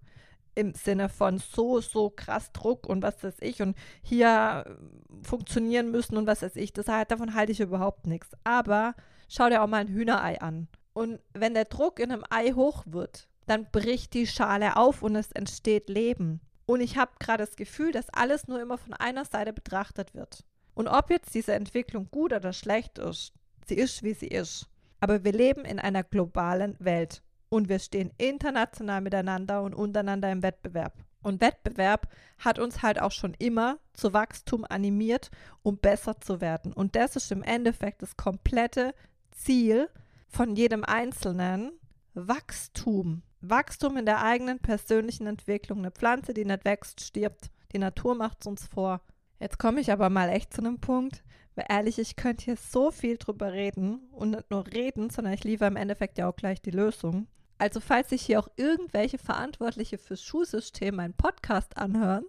im 0.55 0.75
Sinne 0.75 1.09
von 1.09 1.39
so, 1.39 1.81
so 1.81 2.11
krass 2.11 2.53
Druck 2.53 2.87
und 2.87 3.03
was 3.03 3.23
weiß 3.23 3.37
ich 3.41 3.63
und 3.63 3.77
hier 4.03 4.65
äh, 4.67 5.27
funktionieren 5.27 5.91
müssen 5.91 6.17
und 6.17 6.27
was 6.27 6.43
weiß 6.43 6.57
ich. 6.57 6.73
Das 6.73 6.87
davon 6.87 7.35
halte 7.35 7.53
ich 7.53 7.61
überhaupt 7.61 8.07
nichts. 8.07 8.31
Aber 8.45 8.95
schau 9.29 9.49
dir 9.49 9.63
auch 9.63 9.69
mal 9.69 9.79
ein 9.79 9.89
Hühnerei 9.89 10.41
an. 10.41 10.69
Und 10.93 11.21
wenn 11.33 11.55
der 11.55 11.67
Druck 11.67 11.99
in 12.01 12.13
einem 12.13 12.25
Ei 12.31 12.53
hoch 12.53 12.85
wird, 12.87 13.29
dann 13.47 13.71
bricht 13.71 14.15
die 14.15 14.27
Schale 14.27 14.77
auf 14.77 15.03
und 15.03 15.17
es 15.17 15.33
entsteht 15.33 15.89
Leben. 15.89 16.41
Und 16.67 16.81
ich 16.81 16.97
habe 16.97 17.13
gerade 17.19 17.45
das 17.45 17.57
Gefühl, 17.57 17.91
dass 17.91 18.11
alles 18.11 18.47
nur 18.47 18.61
immer 18.61 18.79
von 18.79 18.95
einer 18.95 19.25
Seite 19.25 19.53
betrachtet 19.53 20.15
wird. 20.15 20.45
Und 20.75 20.89
ob 20.89 21.11
jetzt 21.11 21.35
diese 21.35 21.55
Entwicklung 21.55 22.09
gut 22.11 22.33
oder 22.33 22.53
schlecht 22.53 22.99
ist, 22.99 23.33
sie 23.67 23.75
ist, 23.75 24.03
wie 24.03 24.15
sie 24.15 24.29
ist. 24.29 24.69
Aber 25.01 25.25
wir 25.25 25.33
leben 25.33 25.65
in 25.65 25.79
einer 25.79 26.05
globalen 26.05 26.77
Welt 26.79 27.23
und 27.51 27.69
wir 27.69 27.79
stehen 27.79 28.13
international 28.17 29.03
miteinander 29.03 29.63
und 29.63 29.75
untereinander 29.75 30.33
im 30.33 30.43
Wettbewerb. 30.43 30.95
Und 31.23 31.43
Wettbewerb 31.43 32.09
hat 32.39 32.59
uns 32.59 32.81
halt 32.81 33.01
auch 33.01 33.13
schon 33.13 33.35
immer 33.35 33.79
zu 33.93 34.15
Wachstum 34.15 34.65
animiert, 34.67 35.31
um 35.63 35.77
besser 35.77 36.19
zu 36.21 36.41
werden. 36.41 36.73
Und 36.73 36.97
das 36.97 37.17
ist 37.17 37.31
im 37.31 37.43
Endeffekt 37.43 38.01
das 38.01 38.17
komplette 38.17 38.95
Ziel 39.31 39.91
von 40.29 40.57
jedem 40.57 40.85
Einzelnen. 40.85 41.73
Wachstum. 42.15 43.23
Wachstum 43.41 43.97
in 43.97 44.07
der 44.07 44.23
eigenen 44.23 44.59
persönlichen 44.61 45.27
Entwicklung. 45.27 45.81
Eine 45.81 45.91
Pflanze, 45.91 46.33
die 46.33 46.45
nicht 46.45 46.65
wächst, 46.65 47.01
stirbt. 47.03 47.51
Die 47.73 47.79
Natur 47.79 48.15
macht 48.15 48.39
es 48.41 48.47
uns 48.47 48.67
vor. 48.67 49.01
Jetzt 49.39 49.59
komme 49.59 49.81
ich 49.81 49.93
aber 49.93 50.11
mal 50.11 50.29
echt 50.29 50.53
zu 50.53 50.61
einem 50.61 50.81
Punkt, 50.81 51.23
weil 51.55 51.67
ehrlich, 51.69 51.99
ich 51.99 52.17
könnte 52.17 52.45
hier 52.45 52.57
so 52.57 52.91
viel 52.91 53.17
drüber 53.17 53.53
reden 53.53 54.09
und 54.13 54.31
nicht 54.31 54.51
nur 54.51 54.67
reden, 54.67 55.09
sondern 55.09 55.33
ich 55.33 55.45
liefere 55.45 55.69
im 55.69 55.77
Endeffekt 55.77 56.19
ja 56.19 56.29
auch 56.29 56.37
gleich 56.37 56.61
die 56.61 56.71
Lösung. 56.71 57.27
Also 57.61 57.79
falls 57.81 58.09
sich 58.09 58.23
hier 58.23 58.41
auch 58.41 58.49
irgendwelche 58.57 59.19
Verantwortliche 59.19 59.99
fürs 59.99 60.23
Schulsystem 60.23 60.97
meinen 60.97 61.13
Podcast 61.13 61.77
anhören 61.77 62.25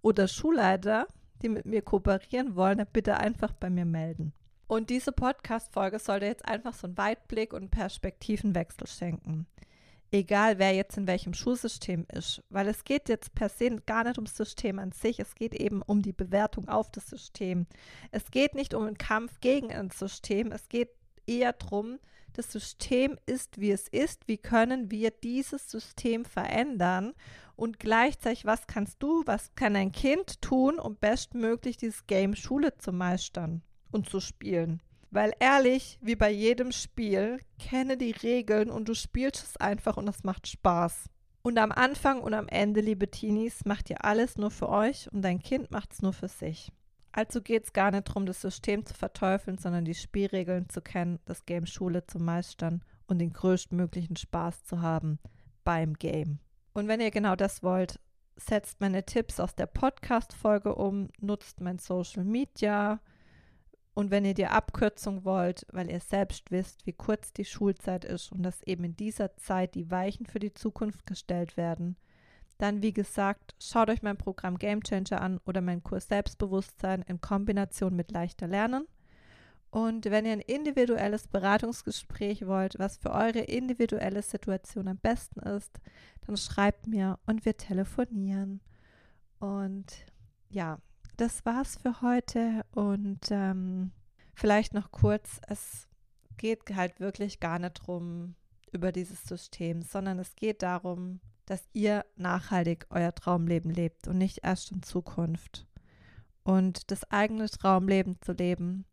oder 0.00 0.28
Schulleiter, 0.28 1.08
die 1.42 1.48
mit 1.48 1.66
mir 1.66 1.82
kooperieren 1.82 2.54
wollen, 2.54 2.78
dann 2.78 2.86
bitte 2.92 3.16
einfach 3.16 3.52
bei 3.52 3.68
mir 3.68 3.84
melden. 3.84 4.32
Und 4.68 4.88
diese 4.88 5.10
Podcast-Folge 5.10 5.98
sollte 5.98 6.26
jetzt 6.26 6.46
einfach 6.46 6.72
so 6.72 6.86
einen 6.86 6.96
Weitblick 6.96 7.52
und 7.52 7.72
Perspektivenwechsel 7.72 8.86
schenken. 8.86 9.48
Egal, 10.12 10.60
wer 10.60 10.72
jetzt 10.72 10.96
in 10.96 11.08
welchem 11.08 11.34
Schulsystem 11.34 12.06
ist. 12.12 12.44
Weil 12.48 12.68
es 12.68 12.84
geht 12.84 13.08
jetzt 13.08 13.34
per 13.34 13.48
se 13.48 13.80
gar 13.86 14.04
nicht 14.04 14.18
ums 14.18 14.36
System 14.36 14.78
an 14.78 14.92
sich. 14.92 15.18
Es 15.18 15.34
geht 15.34 15.54
eben 15.54 15.82
um 15.82 16.00
die 16.00 16.12
Bewertung 16.12 16.68
auf 16.68 16.92
das 16.92 17.08
System. 17.08 17.66
Es 18.12 18.30
geht 18.30 18.54
nicht 18.54 18.72
um 18.72 18.84
einen 18.84 18.98
Kampf 18.98 19.40
gegen 19.40 19.72
ein 19.72 19.90
System. 19.90 20.52
Es 20.52 20.68
geht 20.68 20.90
eher 21.26 21.54
darum, 21.54 21.98
das 22.38 22.52
System 22.52 23.18
ist, 23.26 23.60
wie 23.60 23.70
es 23.70 23.88
ist. 23.88 24.28
Wie 24.28 24.38
können 24.38 24.90
wir 24.90 25.10
dieses 25.10 25.70
System 25.70 26.24
verändern? 26.24 27.14
Und 27.56 27.78
gleichzeitig, 27.78 28.44
was 28.44 28.66
kannst 28.66 29.02
du, 29.02 29.22
was 29.26 29.54
kann 29.54 29.76
ein 29.76 29.92
Kind 29.92 30.42
tun, 30.42 30.78
um 30.78 30.96
bestmöglich 30.96 31.76
dieses 31.76 32.06
Game 32.06 32.36
Schule 32.36 32.76
zu 32.76 32.92
meistern 32.92 33.62
und 33.90 34.08
zu 34.08 34.20
spielen? 34.20 34.82
Weil 35.10 35.32
ehrlich, 35.40 35.98
wie 36.02 36.16
bei 36.16 36.30
jedem 36.30 36.72
Spiel, 36.72 37.40
kenne 37.58 37.96
die 37.96 38.10
Regeln 38.10 38.70
und 38.70 38.88
du 38.88 38.94
spielst 38.94 39.42
es 39.42 39.56
einfach 39.56 39.96
und 39.96 40.08
es 40.08 40.24
macht 40.24 40.46
Spaß. 40.46 41.08
Und 41.42 41.58
am 41.58 41.72
Anfang 41.72 42.20
und 42.20 42.34
am 42.34 42.48
Ende, 42.48 42.80
liebe 42.80 43.10
Teenies, 43.10 43.64
macht 43.64 43.88
ihr 43.88 44.04
alles 44.04 44.36
nur 44.36 44.50
für 44.50 44.68
euch 44.68 45.10
und 45.12 45.22
dein 45.22 45.38
Kind 45.38 45.70
macht 45.70 45.92
es 45.92 46.02
nur 46.02 46.12
für 46.12 46.28
sich. 46.28 46.72
Also 47.16 47.40
geht 47.40 47.64
es 47.64 47.72
gar 47.72 47.92
nicht 47.92 48.08
darum, 48.08 48.26
das 48.26 48.42
System 48.42 48.84
zu 48.84 48.92
verteufeln, 48.92 49.56
sondern 49.56 49.86
die 49.86 49.94
Spielregeln 49.94 50.68
zu 50.68 50.82
kennen, 50.82 51.18
das 51.24 51.46
Game 51.46 51.64
Schule 51.64 52.06
zu 52.06 52.18
meistern 52.18 52.84
und 53.06 53.20
den 53.20 53.32
größtmöglichen 53.32 54.16
Spaß 54.16 54.64
zu 54.64 54.82
haben 54.82 55.18
beim 55.64 55.94
Game. 55.94 56.40
Und 56.74 56.88
wenn 56.88 57.00
ihr 57.00 57.10
genau 57.10 57.34
das 57.34 57.62
wollt, 57.62 58.00
setzt 58.36 58.82
meine 58.82 59.06
Tipps 59.06 59.40
aus 59.40 59.54
der 59.54 59.64
Podcast-Folge 59.64 60.74
um, 60.74 61.08
nutzt 61.18 61.62
mein 61.62 61.78
Social 61.78 62.22
Media. 62.22 63.00
Und 63.94 64.10
wenn 64.10 64.26
ihr 64.26 64.34
die 64.34 64.46
Abkürzung 64.46 65.24
wollt, 65.24 65.66
weil 65.72 65.90
ihr 65.90 66.00
selbst 66.00 66.50
wisst, 66.50 66.84
wie 66.84 66.92
kurz 66.92 67.32
die 67.32 67.46
Schulzeit 67.46 68.04
ist 68.04 68.30
und 68.30 68.42
dass 68.42 68.62
eben 68.64 68.84
in 68.84 68.94
dieser 68.94 69.34
Zeit 69.38 69.74
die 69.74 69.90
Weichen 69.90 70.26
für 70.26 70.38
die 70.38 70.52
Zukunft 70.52 71.06
gestellt 71.06 71.56
werden, 71.56 71.96
dann, 72.58 72.82
wie 72.82 72.92
gesagt, 72.92 73.54
schaut 73.60 73.90
euch 73.90 74.02
mein 74.02 74.16
Programm 74.16 74.58
Game 74.58 74.82
Changer 74.82 75.20
an 75.20 75.38
oder 75.44 75.60
meinen 75.60 75.82
Kurs 75.82 76.08
Selbstbewusstsein 76.08 77.02
in 77.02 77.20
Kombination 77.20 77.94
mit 77.94 78.10
leichter 78.10 78.46
Lernen. 78.46 78.86
Und 79.70 80.06
wenn 80.06 80.24
ihr 80.24 80.32
ein 80.32 80.40
individuelles 80.40 81.28
Beratungsgespräch 81.28 82.46
wollt, 82.46 82.78
was 82.78 82.96
für 82.96 83.10
eure 83.10 83.40
individuelle 83.40 84.22
Situation 84.22 84.88
am 84.88 84.96
besten 84.96 85.40
ist, 85.40 85.80
dann 86.26 86.36
schreibt 86.36 86.86
mir 86.86 87.18
und 87.26 87.44
wir 87.44 87.56
telefonieren. 87.56 88.60
Und 89.38 90.06
ja, 90.48 90.78
das 91.18 91.44
war's 91.44 91.76
für 91.76 92.00
heute. 92.00 92.64
Und 92.72 93.30
ähm, 93.30 93.92
vielleicht 94.34 94.72
noch 94.72 94.92
kurz, 94.92 95.40
es 95.46 95.88
geht 96.38 96.74
halt 96.74 97.00
wirklich 97.00 97.40
gar 97.40 97.58
nicht 97.58 97.86
drum 97.86 98.34
über 98.72 98.92
dieses 98.92 99.24
System, 99.24 99.82
sondern 99.82 100.18
es 100.18 100.36
geht 100.36 100.62
darum, 100.62 101.20
dass 101.46 101.68
ihr 101.72 102.04
nachhaltig 102.16 102.86
euer 102.90 103.14
Traumleben 103.14 103.70
lebt 103.70 104.08
und 104.08 104.18
nicht 104.18 104.40
erst 104.42 104.72
in 104.72 104.82
Zukunft. 104.82 105.66
Und 106.42 106.90
das 106.90 107.10
eigene 107.10 107.48
Traumleben 107.48 108.20
zu 108.20 108.32
leben 108.32 108.84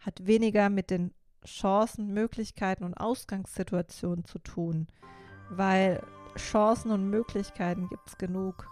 hat 0.00 0.26
weniger 0.26 0.70
mit 0.70 0.90
den 0.90 1.14
Chancen, 1.44 2.12
Möglichkeiten 2.12 2.84
und 2.84 2.94
Ausgangssituationen 2.94 4.24
zu 4.24 4.38
tun, 4.38 4.88
weil 5.50 6.02
Chancen 6.36 6.90
und 6.90 7.08
Möglichkeiten 7.08 7.88
gibt 7.88 8.08
es 8.08 8.18
genug. 8.18 8.68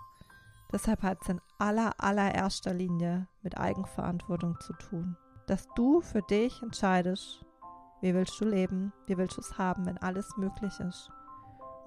Deshalb 0.72 1.02
hat 1.02 1.18
es 1.22 1.28
in 1.28 1.40
aller, 1.58 1.92
allererster 1.98 2.74
Linie 2.74 3.26
mit 3.42 3.58
Eigenverantwortung 3.58 4.58
zu 4.60 4.74
tun. 4.74 5.16
Dass 5.46 5.66
du 5.76 6.02
für 6.02 6.20
dich 6.22 6.62
entscheidest, 6.62 7.44
wie 8.02 8.14
willst 8.14 8.38
du 8.40 8.44
leben, 8.44 8.92
wie 9.06 9.16
willst 9.16 9.38
du 9.38 9.40
es 9.40 9.56
haben, 9.56 9.86
wenn 9.86 9.98
alles 9.98 10.36
möglich 10.36 10.78
ist 10.80 11.10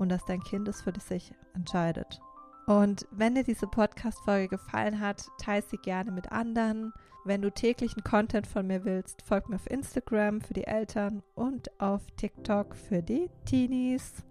und 0.01 0.09
dass 0.09 0.25
dein 0.25 0.41
Kind 0.41 0.67
es 0.67 0.81
für 0.81 0.93
sich 0.99 1.31
entscheidet. 1.53 2.19
Und 2.65 3.05
wenn 3.11 3.35
dir 3.35 3.43
diese 3.43 3.67
Podcast-Folge 3.67 4.47
gefallen 4.47 4.99
hat, 4.99 5.27
teile 5.39 5.61
sie 5.61 5.77
gerne 5.77 6.11
mit 6.11 6.31
anderen. 6.31 6.91
Wenn 7.23 7.43
du 7.43 7.51
täglichen 7.51 8.03
Content 8.03 8.47
von 8.47 8.65
mir 8.65 8.83
willst, 8.83 9.21
folg 9.21 9.47
mir 9.47 9.57
auf 9.57 9.69
Instagram 9.69 10.41
für 10.41 10.55
die 10.55 10.65
Eltern 10.65 11.21
und 11.35 11.79
auf 11.79 12.01
TikTok 12.17 12.75
für 12.75 13.03
die 13.03 13.29
Teenies. 13.45 14.23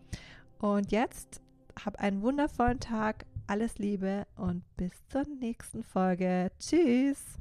Und 0.59 0.91
jetzt 0.91 1.41
hab 1.85 2.01
einen 2.01 2.21
wundervollen 2.21 2.81
Tag, 2.81 3.25
alles 3.47 3.79
Liebe 3.79 4.27
und 4.37 4.65
bis 4.77 5.07
zur 5.07 5.23
nächsten 5.39 5.85
Folge. 5.85 6.51
Tschüss! 6.59 7.39